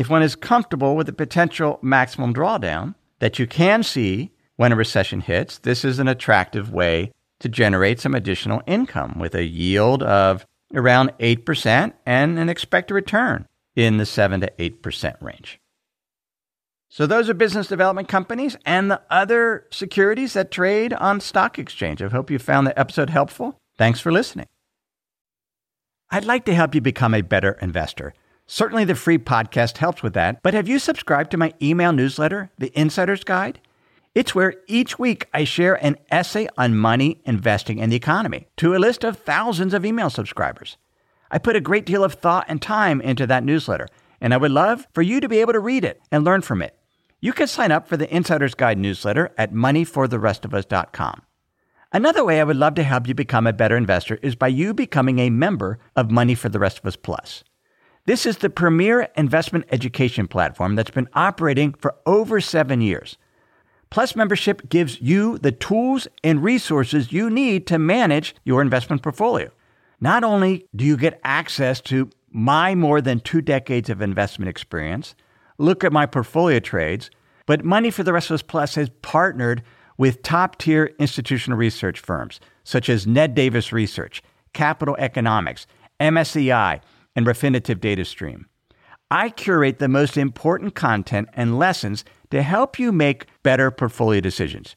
if 0.00 0.08
one 0.08 0.22
is 0.22 0.34
comfortable 0.34 0.96
with 0.96 1.06
the 1.06 1.12
potential 1.12 1.78
maximum 1.82 2.32
drawdown 2.32 2.94
that 3.18 3.38
you 3.38 3.46
can 3.46 3.82
see 3.82 4.30
when 4.56 4.72
a 4.72 4.76
recession 4.76 5.20
hits, 5.20 5.58
this 5.58 5.84
is 5.84 5.98
an 5.98 6.08
attractive 6.08 6.72
way 6.72 7.12
to 7.38 7.50
generate 7.50 8.00
some 8.00 8.14
additional 8.14 8.62
income 8.66 9.18
with 9.18 9.34
a 9.34 9.44
yield 9.44 10.02
of 10.02 10.46
around 10.74 11.12
8% 11.18 11.92
and 12.06 12.38
an 12.38 12.48
expected 12.48 12.94
return 12.94 13.46
in 13.76 13.98
the 13.98 14.06
7 14.06 14.40
to 14.40 14.50
8% 14.58 15.20
range. 15.20 15.60
So 16.88 17.06
those 17.06 17.28
are 17.28 17.34
business 17.34 17.66
development 17.66 18.08
companies 18.08 18.56
and 18.64 18.90
the 18.90 19.02
other 19.10 19.66
securities 19.70 20.32
that 20.32 20.50
trade 20.50 20.94
on 20.94 21.20
stock 21.20 21.58
exchange. 21.58 22.00
I 22.00 22.08
hope 22.08 22.30
you 22.30 22.38
found 22.38 22.66
the 22.66 22.78
episode 22.78 23.10
helpful. 23.10 23.60
Thanks 23.76 24.00
for 24.00 24.10
listening. 24.10 24.46
I'd 26.10 26.24
like 26.24 26.46
to 26.46 26.54
help 26.54 26.74
you 26.74 26.80
become 26.80 27.12
a 27.12 27.20
better 27.20 27.58
investor. 27.60 28.14
Certainly 28.52 28.86
the 28.86 28.96
free 28.96 29.16
podcast 29.16 29.76
helps 29.76 30.02
with 30.02 30.12
that, 30.14 30.42
but 30.42 30.54
have 30.54 30.66
you 30.66 30.80
subscribed 30.80 31.30
to 31.30 31.36
my 31.36 31.54
email 31.62 31.92
newsletter, 31.92 32.50
The 32.58 32.76
Insider's 32.76 33.22
Guide? 33.22 33.60
It's 34.12 34.34
where 34.34 34.56
each 34.66 34.98
week 34.98 35.28
I 35.32 35.44
share 35.44 35.76
an 35.76 35.98
essay 36.10 36.48
on 36.58 36.74
money, 36.74 37.22
investing, 37.24 37.80
and 37.80 37.92
the 37.92 37.96
economy 37.96 38.48
to 38.56 38.74
a 38.74 38.78
list 38.78 39.04
of 39.04 39.18
thousands 39.18 39.72
of 39.72 39.86
email 39.86 40.10
subscribers. 40.10 40.78
I 41.30 41.38
put 41.38 41.54
a 41.54 41.60
great 41.60 41.86
deal 41.86 42.02
of 42.02 42.14
thought 42.14 42.44
and 42.48 42.60
time 42.60 43.00
into 43.00 43.24
that 43.28 43.44
newsletter, 43.44 43.86
and 44.20 44.34
I 44.34 44.36
would 44.36 44.50
love 44.50 44.88
for 44.94 45.02
you 45.02 45.20
to 45.20 45.28
be 45.28 45.38
able 45.38 45.52
to 45.52 45.60
read 45.60 45.84
it 45.84 46.00
and 46.10 46.24
learn 46.24 46.40
from 46.40 46.60
it. 46.60 46.76
You 47.20 47.32
can 47.32 47.46
sign 47.46 47.70
up 47.70 47.86
for 47.86 47.96
the 47.96 48.12
Insider's 48.12 48.56
Guide 48.56 48.78
newsletter 48.78 49.32
at 49.38 49.54
moneyfortherestofus.com. 49.54 51.22
Another 51.92 52.24
way 52.24 52.40
I 52.40 52.44
would 52.44 52.56
love 52.56 52.74
to 52.74 52.82
help 52.82 53.06
you 53.06 53.14
become 53.14 53.46
a 53.46 53.52
better 53.52 53.76
investor 53.76 54.18
is 54.22 54.34
by 54.34 54.48
you 54.48 54.74
becoming 54.74 55.20
a 55.20 55.30
member 55.30 55.78
of 55.94 56.10
Money 56.10 56.34
for 56.34 56.48
the 56.48 56.58
Rest 56.58 56.80
of 56.80 56.86
Us 56.86 56.96
Plus. 56.96 57.44
This 58.06 58.24
is 58.24 58.38
the 58.38 58.50
premier 58.50 59.08
investment 59.16 59.66
education 59.70 60.26
platform 60.26 60.74
that's 60.74 60.90
been 60.90 61.08
operating 61.14 61.74
for 61.74 61.96
over 62.06 62.40
seven 62.40 62.80
years. 62.80 63.18
Plus 63.90 64.16
membership 64.16 64.68
gives 64.68 65.00
you 65.00 65.38
the 65.38 65.52
tools 65.52 66.08
and 66.24 66.42
resources 66.42 67.12
you 67.12 67.28
need 67.28 67.66
to 67.66 67.78
manage 67.78 68.34
your 68.44 68.62
investment 68.62 69.02
portfolio. 69.02 69.50
Not 70.00 70.24
only 70.24 70.66
do 70.74 70.84
you 70.84 70.96
get 70.96 71.20
access 71.24 71.80
to 71.82 72.08
my 72.30 72.74
more 72.74 73.00
than 73.00 73.20
two 73.20 73.42
decades 73.42 73.90
of 73.90 74.00
investment 74.00 74.48
experience, 74.48 75.14
look 75.58 75.84
at 75.84 75.92
my 75.92 76.06
portfolio 76.06 76.58
trades, 76.60 77.10
but 77.46 77.64
Money 77.64 77.90
for 77.90 78.02
the 78.02 78.12
Rest 78.12 78.30
of 78.30 78.34
Us 78.34 78.42
Plus 78.42 78.76
has 78.76 78.88
partnered 79.02 79.62
with 79.98 80.22
top 80.22 80.56
tier 80.56 80.94
institutional 80.98 81.58
research 81.58 82.00
firms 82.00 82.40
such 82.64 82.88
as 82.88 83.06
Ned 83.06 83.34
Davis 83.34 83.72
Research, 83.72 84.22
Capital 84.54 84.96
Economics, 84.98 85.66
MSCI, 85.98 86.80
and 87.14 87.26
Refinitiv 87.26 87.80
Data 87.80 88.04
Stream. 88.04 88.46
I 89.10 89.28
curate 89.28 89.78
the 89.78 89.88
most 89.88 90.16
important 90.16 90.74
content 90.74 91.28
and 91.34 91.58
lessons 91.58 92.04
to 92.30 92.42
help 92.42 92.78
you 92.78 92.92
make 92.92 93.26
better 93.42 93.70
portfolio 93.70 94.20
decisions. 94.20 94.76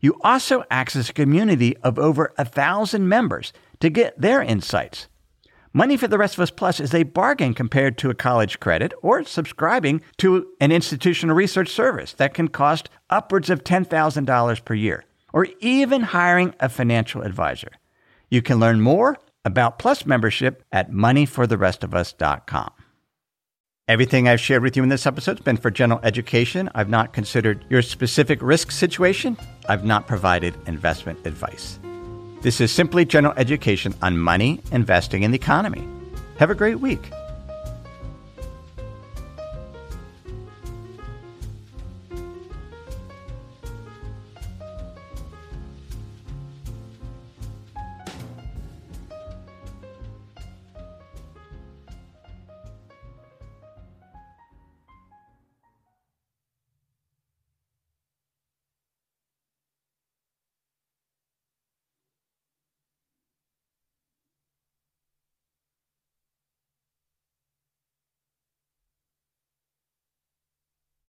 You 0.00 0.18
also 0.22 0.64
access 0.70 1.10
a 1.10 1.12
community 1.12 1.76
of 1.78 1.98
over 1.98 2.32
a 2.38 2.44
thousand 2.44 3.08
members 3.08 3.52
to 3.80 3.90
get 3.90 4.20
their 4.20 4.42
insights. 4.42 5.08
Money 5.72 5.96
for 5.96 6.06
the 6.06 6.18
Rest 6.18 6.34
of 6.34 6.40
Us 6.40 6.50
Plus 6.50 6.80
is 6.80 6.92
a 6.92 7.02
bargain 7.04 7.54
compared 7.54 7.96
to 7.98 8.10
a 8.10 8.14
college 8.14 8.60
credit 8.60 8.92
or 9.00 9.24
subscribing 9.24 10.02
to 10.18 10.46
an 10.60 10.70
institutional 10.70 11.34
research 11.34 11.70
service 11.70 12.12
that 12.14 12.34
can 12.34 12.48
cost 12.48 12.90
upwards 13.08 13.48
of 13.48 13.64
$10,000 13.64 14.64
per 14.64 14.74
year, 14.74 15.04
or 15.32 15.46
even 15.60 16.02
hiring 16.02 16.54
a 16.60 16.68
financial 16.68 17.22
advisor. 17.22 17.70
You 18.28 18.42
can 18.42 18.60
learn 18.60 18.82
more 18.82 19.18
about 19.44 19.78
Plus 19.78 20.06
membership 20.06 20.62
at 20.72 20.90
moneyfortherestofus.com. 20.90 22.72
Everything 23.88 24.28
I've 24.28 24.40
shared 24.40 24.62
with 24.62 24.76
you 24.76 24.82
in 24.82 24.88
this 24.88 25.06
episode 25.06 25.38
has 25.38 25.44
been 25.44 25.56
for 25.56 25.70
general 25.70 26.00
education. 26.04 26.70
I've 26.74 26.88
not 26.88 27.12
considered 27.12 27.64
your 27.68 27.82
specific 27.82 28.40
risk 28.40 28.70
situation. 28.70 29.36
I've 29.68 29.84
not 29.84 30.06
provided 30.06 30.56
investment 30.66 31.26
advice. 31.26 31.80
This 32.42 32.60
is 32.60 32.72
simply 32.72 33.04
general 33.04 33.34
education 33.36 33.94
on 34.00 34.18
money, 34.18 34.60
investing, 34.70 35.24
and 35.24 35.34
the 35.34 35.38
economy. 35.38 35.86
Have 36.38 36.50
a 36.50 36.54
great 36.54 36.80
week. 36.80 37.10